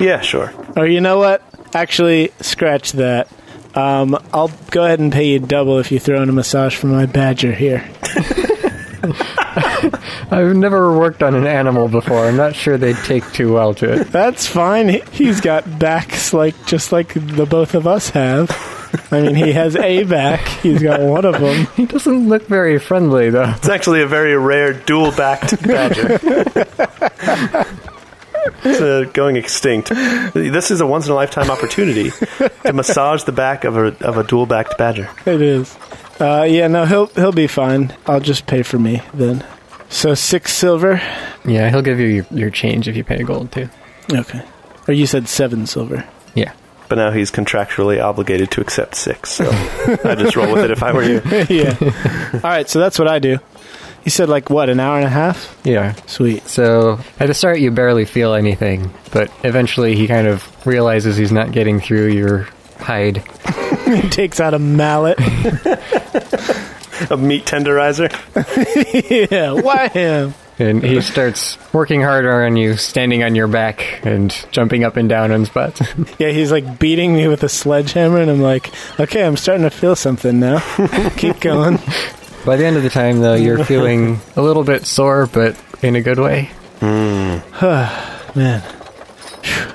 [0.00, 0.52] Yeah, sure.
[0.76, 1.42] Oh, you know what?
[1.74, 3.28] Actually, scratch that.
[3.74, 6.86] Um, I'll go ahead and pay you double if you throw in a massage for
[6.88, 7.88] my badger here.
[10.32, 12.26] I've never worked on an animal before.
[12.26, 14.08] I'm not sure they'd take too well to it.
[14.12, 14.88] That's fine.
[14.88, 18.50] He- He's got backs like just like the both of us have.
[19.12, 20.40] I mean, he has a back.
[20.48, 21.66] He's got one of them.
[21.76, 23.54] He doesn't look very friendly, though.
[23.56, 26.18] It's actually a very rare dual-backed badger.
[28.64, 29.90] it's uh, going extinct.
[29.90, 35.10] This is a once-in-a-lifetime opportunity to massage the back of a of a dual-backed badger.
[35.26, 35.76] It is.
[36.20, 37.94] Uh, yeah, no, he'll he'll be fine.
[38.06, 39.44] I'll just pay for me then.
[39.88, 41.02] So six silver.
[41.44, 43.68] Yeah, he'll give you your, your change if you pay gold, too.
[44.12, 44.42] Okay.
[44.86, 46.06] Or you said seven silver.
[46.34, 46.52] Yeah.
[46.88, 49.48] But now he's contractually obligated to accept six, so
[50.04, 51.22] I just roll with it if I were you.
[51.48, 51.76] yeah.
[52.34, 52.68] All right.
[52.68, 53.38] So that's what I do.
[54.04, 54.68] You said like what?
[54.70, 55.58] An hour and a half.
[55.64, 55.94] Yeah.
[56.06, 56.46] Sweet.
[56.48, 61.32] So at the start, you barely feel anything, but eventually he kind of realizes he's
[61.32, 62.48] not getting through your
[62.78, 63.22] hide.
[63.90, 65.18] He takes out a mallet.
[67.10, 68.10] A meat tenderizer.
[69.30, 69.52] yeah.
[69.52, 70.34] Wham.
[70.58, 75.08] And he starts working harder on you, standing on your back and jumping up and
[75.08, 75.80] down on spots.
[76.18, 78.70] Yeah, he's like beating me with a sledgehammer, and I'm like,
[79.00, 80.60] okay, I'm starting to feel something now.
[81.16, 81.78] Keep going.
[82.44, 85.96] By the end of the time, though, you're feeling a little bit sore, but in
[85.96, 86.50] a good way.
[88.34, 88.62] Man,
[89.42, 89.72] Phew.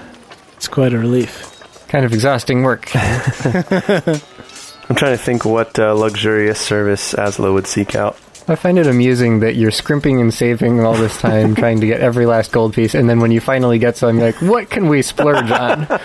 [0.55, 1.51] it's quite a relief.
[1.87, 2.89] Kind of exhausting work.
[2.95, 8.17] I'm trying to think what uh, luxurious service Azlo would seek out.
[8.47, 12.01] I find it amusing that you're scrimping and saving all this time trying to get
[12.01, 14.87] every last gold piece, and then when you finally get some, you're like, what can
[14.87, 15.87] we splurge on?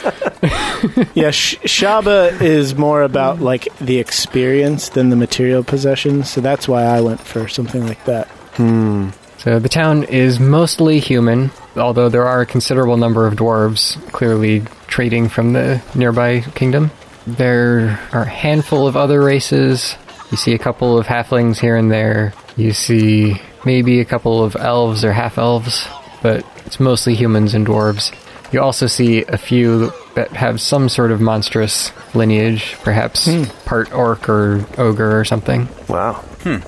[1.12, 6.66] Yeah, Sh- Shabba is more about like the experience than the material possession, so that's
[6.66, 8.26] why I went for something like that.
[8.54, 9.10] Hmm.
[9.38, 14.62] So the town is mostly human, although there are a considerable number of dwarves clearly
[14.86, 16.90] trading from the nearby kingdom.
[17.26, 19.96] There are a handful of other races.
[20.30, 22.32] You see a couple of halflings here and there.
[22.56, 25.88] You see maybe a couple of elves or half elves,
[26.22, 28.14] but it's mostly humans and dwarves.
[28.52, 33.44] You also see a few that have some sort of monstrous lineage, perhaps hmm.
[33.64, 35.68] part orc or ogre or something.
[35.88, 36.14] Wow.
[36.42, 36.58] Hmm.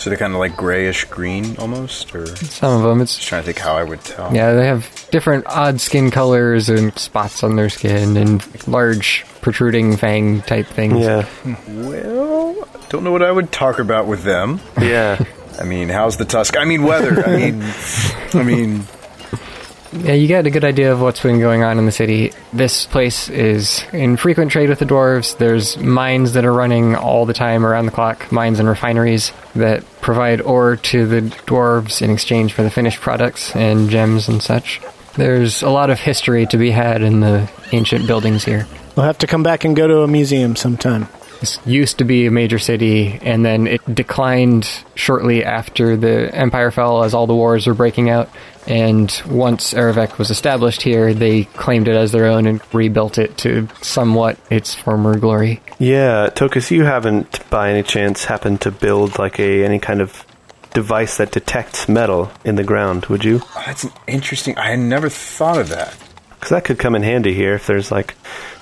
[0.00, 3.42] So they're kind of like grayish green almost, or Some of them, it's just trying
[3.42, 4.34] to think how I would tell.
[4.34, 9.98] Yeah, they have different odd skin colors and spots on their skin and large protruding
[9.98, 11.00] fang type things.
[11.04, 11.28] Yeah.
[11.68, 14.60] Well, don't know what I would talk about with them.
[14.80, 15.22] Yeah.
[15.60, 16.56] I mean, how's the tusk?
[16.56, 17.22] I mean, weather.
[17.22, 17.62] I mean,
[18.32, 18.84] I mean,
[19.92, 22.32] Yeah, you get a good idea of what's been going on in the city.
[22.52, 25.36] This place is in frequent trade with the dwarves.
[25.36, 29.84] There's mines that are running all the time around the clock, mines and refineries that
[30.00, 34.80] provide ore to the dwarves in exchange for the finished products and gems and such.
[35.14, 38.68] There's a lot of history to be had in the ancient buildings here.
[38.94, 41.08] We'll have to come back and go to a museum sometime.
[41.40, 46.70] This used to be a major city, and then it declined shortly after the Empire
[46.70, 48.28] fell as all the wars were breaking out.
[48.66, 53.38] And once Erevek was established here, they claimed it as their own and rebuilt it
[53.38, 55.62] to somewhat its former glory.
[55.78, 60.26] Yeah, Tokas, you haven't by any chance happened to build like a any kind of
[60.74, 63.40] device that detects metal in the ground, would you?
[63.42, 64.58] Oh, that's an interesting.
[64.58, 65.96] I had never thought of that.
[66.30, 67.54] Because that could come in handy here.
[67.54, 68.14] If there's like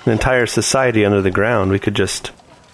[0.05, 2.31] an entire society under the ground, we could just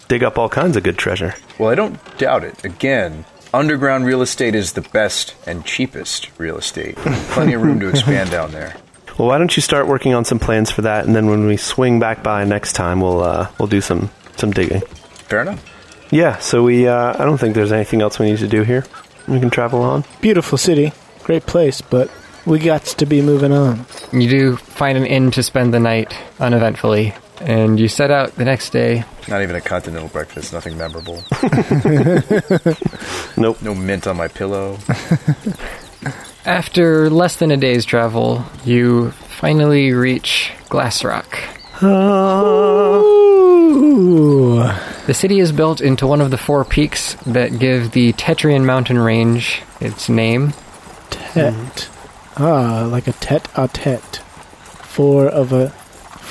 [0.07, 1.35] dig up all kinds of good treasure.
[1.59, 2.63] Well, I don't doubt it.
[2.63, 6.95] Again, underground real estate is the best and cheapest real estate.
[6.97, 8.75] Plenty of room to expand down there.
[9.17, 11.55] Well, why don't you start working on some plans for that, and then when we
[11.55, 14.81] swing back by next time, we'll uh, we'll do some some digging.
[15.29, 15.63] Fair enough.
[16.11, 16.37] Yeah.
[16.39, 18.85] So we, uh, I don't think there's anything else we need to do here.
[19.27, 20.03] We can travel on.
[20.21, 20.91] Beautiful city,
[21.23, 22.11] great place, but
[22.45, 23.85] we got to be moving on.
[24.11, 28.45] You do find an inn to spend the night uneventfully, and you set out the
[28.45, 29.03] next day.
[29.27, 30.53] Not even a continental breakfast.
[30.53, 31.23] Nothing memorable.
[33.37, 33.61] Nope.
[33.61, 34.77] No mint on my pillow.
[36.45, 41.25] After less than a day's travel, you finally reach Glassrock.
[42.95, 44.63] Ooh,
[45.07, 48.97] The city is built into one of the four peaks that give the Tetrian mountain
[48.99, 50.53] range its name.
[51.09, 51.89] tet.
[52.37, 54.17] Ah, like a tete a tete.
[54.83, 55.73] Four of a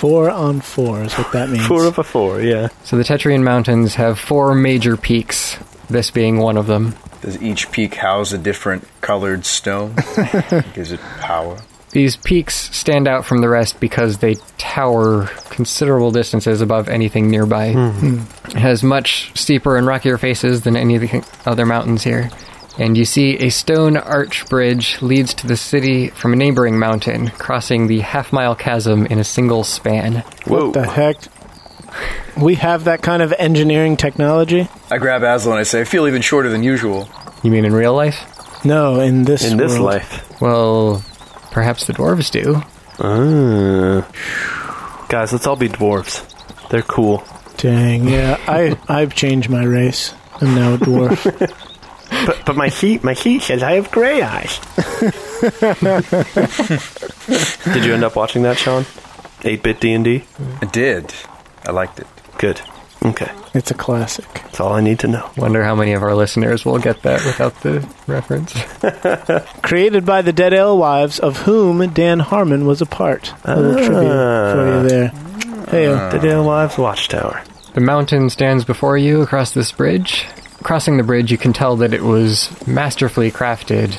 [0.05, 1.66] four on four is what that means.
[1.66, 2.42] Four of a four.
[2.42, 2.68] Yeah.
[2.84, 5.57] So the Tetrian mountains have four major peaks,
[5.88, 6.94] this being one of them.
[7.22, 9.94] Does each peak house a different colored stone?
[10.74, 11.59] Gives it power.
[11.92, 17.72] These peaks stand out from the rest because they tower considerable distances above anything nearby.
[17.72, 18.24] Hmm.
[18.48, 22.28] It has much steeper and rockier faces than any of the other mountains here.
[22.79, 27.29] And you see a stone arch bridge leads to the city from a neighboring mountain,
[27.31, 30.25] crossing the half mile chasm in a single span.
[30.47, 30.64] Whoa.
[30.66, 31.16] What the heck?
[32.37, 34.68] We have that kind of engineering technology?
[34.91, 37.09] I grab Azlo and I say, I feel even shorter than usual.
[37.45, 38.64] You mean in real life?
[38.64, 39.85] No, in this In this world.
[39.85, 40.41] life.
[40.41, 41.05] Well,
[41.53, 42.61] perhaps the dwarves do.
[42.99, 44.09] Ah.
[45.09, 46.25] Guys, let's all be dwarves.
[46.70, 47.22] They're cool.
[47.59, 48.39] Dang, yeah.
[48.49, 50.12] I I've changed my race.
[50.41, 51.70] I'm now a dwarf.
[52.27, 54.59] But but my heat my heat says I have gray eyes.
[57.64, 58.85] Did you end up watching that, Sean?
[59.43, 60.25] Eight bit D and D.
[60.62, 61.12] I did.
[61.66, 62.07] I liked it.
[62.39, 62.61] Good.
[63.05, 64.25] Okay, it's a classic.
[64.33, 65.31] that's all I need to know.
[65.37, 68.55] Wonder how many of our listeners will get that without the reference.
[69.62, 73.35] Created by the Dead Alewives, of whom Dan Harmon was a part.
[73.45, 75.09] A little trivia for you there.
[75.68, 77.43] Hey, uh, The Dale Wives Watchtower.
[77.75, 80.25] The mountain stands before you across this bridge.
[80.65, 83.97] Crossing the bridge, you can tell that it was masterfully crafted.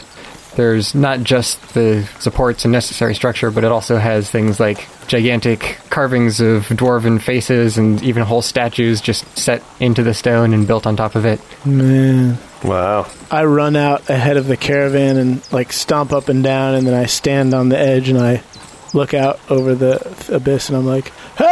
[0.56, 5.78] There's not just the supports and necessary structure, but it also has things like gigantic
[5.90, 10.88] carvings of dwarven faces and even whole statues just set into the stone and built
[10.88, 11.40] on top of it.
[11.66, 12.38] man.
[12.64, 13.06] Wow.
[13.30, 16.96] I run out ahead of the caravan and like stomp up and down, and then
[16.96, 18.42] I stand on the edge and I
[18.92, 20.00] look out over the
[20.34, 21.46] abyss, and I'm like, "Hey,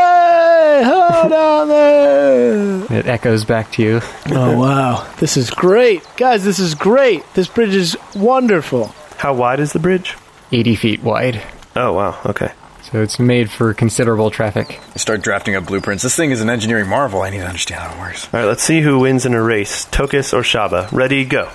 [0.82, 4.02] hold down there!" It echoes back to you.
[4.32, 6.44] oh wow, this is great, guys!
[6.44, 7.24] This is great.
[7.34, 8.96] This bridge is wonderful.
[9.18, 10.16] How wide is the bridge?
[10.52, 11.42] 80 feet wide.
[11.76, 12.20] Oh wow.
[12.26, 12.52] Okay.
[12.92, 14.80] So it's made for considerable traffic.
[14.94, 16.04] I start drafting up blueprints.
[16.04, 17.22] This thing is an engineering marvel.
[17.22, 18.26] I need to understand how it works.
[18.32, 18.46] All right.
[18.46, 20.92] Let's see who wins in a race: Tokas or Shabba.
[20.92, 21.26] Ready?
[21.26, 21.50] Go.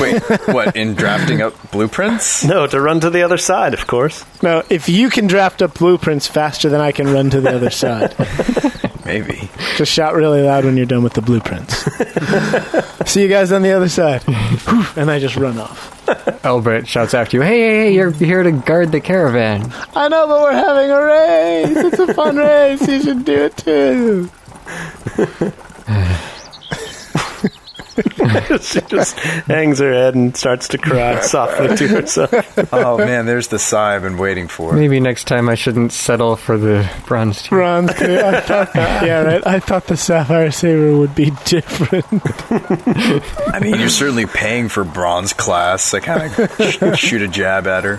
[0.00, 0.76] Wait, what?
[0.76, 2.44] In drafting up blueprints?
[2.44, 4.24] No, to run to the other side, of course.
[4.42, 7.70] Now, if you can draft up blueprints faster than I can run to the other
[7.70, 8.14] side,
[9.04, 9.48] Maybe.
[9.76, 11.74] just shout really loud when you're done with the blueprints.
[13.10, 14.22] See you guys on the other side,
[14.96, 15.94] and I just run off.
[16.44, 19.72] Elbert shouts after you, hey, hey, hey, you're here to guard the caravan.
[19.94, 21.92] I know, but we're having a race.
[21.92, 22.86] It's a fun race.
[22.86, 24.30] You should do it too.
[28.60, 32.72] she just hangs her head and starts to cry softly to herself.
[32.72, 34.72] Oh man, there's the sigh I've been waiting for.
[34.72, 37.58] Maybe next time I shouldn't settle for the bronze tier.
[37.58, 37.94] Bronze.
[37.94, 38.18] too.
[38.18, 39.46] I thought, yeah, right.
[39.46, 42.06] I thought the sapphire saber would be different.
[43.54, 45.94] I mean, you're certainly paying for bronze class.
[45.94, 47.98] I kind of shoot a jab at her.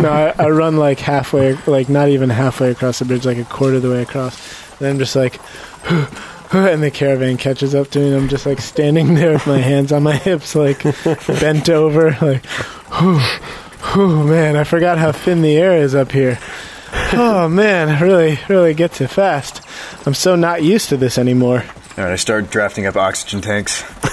[0.00, 3.44] No, I, I run like halfway, like not even halfway across the bridge, like a
[3.44, 4.36] quarter of the way across.
[4.78, 5.40] And I'm just like,
[6.52, 9.58] and the caravan catches up to me, and I'm just like standing there with my
[9.58, 10.82] hands on my hips, like
[11.40, 13.18] bent over, like, whew,
[13.92, 16.38] whew, man, I forgot how thin the air is up here.
[17.12, 19.60] Oh man, really, really gets it fast.
[20.06, 21.62] I'm so not used to this anymore.
[21.98, 23.82] All right, I start drafting up oxygen tanks,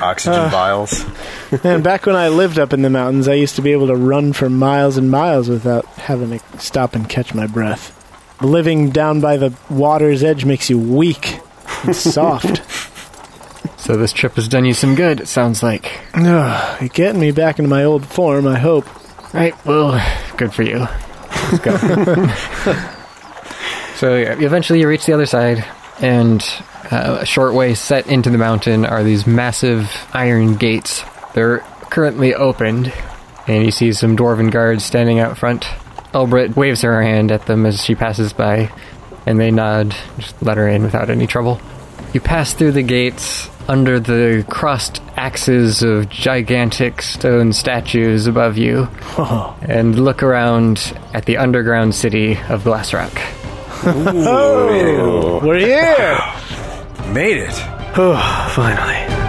[0.00, 0.48] oxygen ah.
[0.50, 1.04] vials.
[1.64, 3.96] Man, back when I lived up in the mountains, I used to be able to
[3.96, 7.95] run for miles and miles without having to stop and catch my breath.
[8.40, 11.40] Living down by the water's edge makes you weak
[11.84, 12.62] and soft.
[13.80, 16.00] So this trip has done you some good, it sounds like.
[16.14, 18.86] Ugh, You're getting me back into my old form, I hope.
[19.32, 20.00] Right, well,
[20.36, 20.86] good for you.
[21.52, 21.76] Let's go.
[23.96, 25.64] so yeah, eventually you reach the other side,
[26.00, 26.42] and
[26.90, 31.02] uh, a short way set into the mountain are these massive iron gates.
[31.34, 31.58] They're
[31.90, 32.92] currently opened,
[33.46, 35.66] and you see some dwarven guards standing out front.
[36.16, 38.72] Elbrit waves her hand at them as she passes by,
[39.26, 41.60] and they nod, just let her in without any trouble.
[42.14, 48.88] You pass through the gates under the crossed axes of gigantic stone statues above you
[49.60, 53.12] and look around at the underground city of Glassrock.
[53.84, 56.18] Oh, we're here!
[57.12, 57.54] Made it.
[57.98, 59.25] Oh, finally.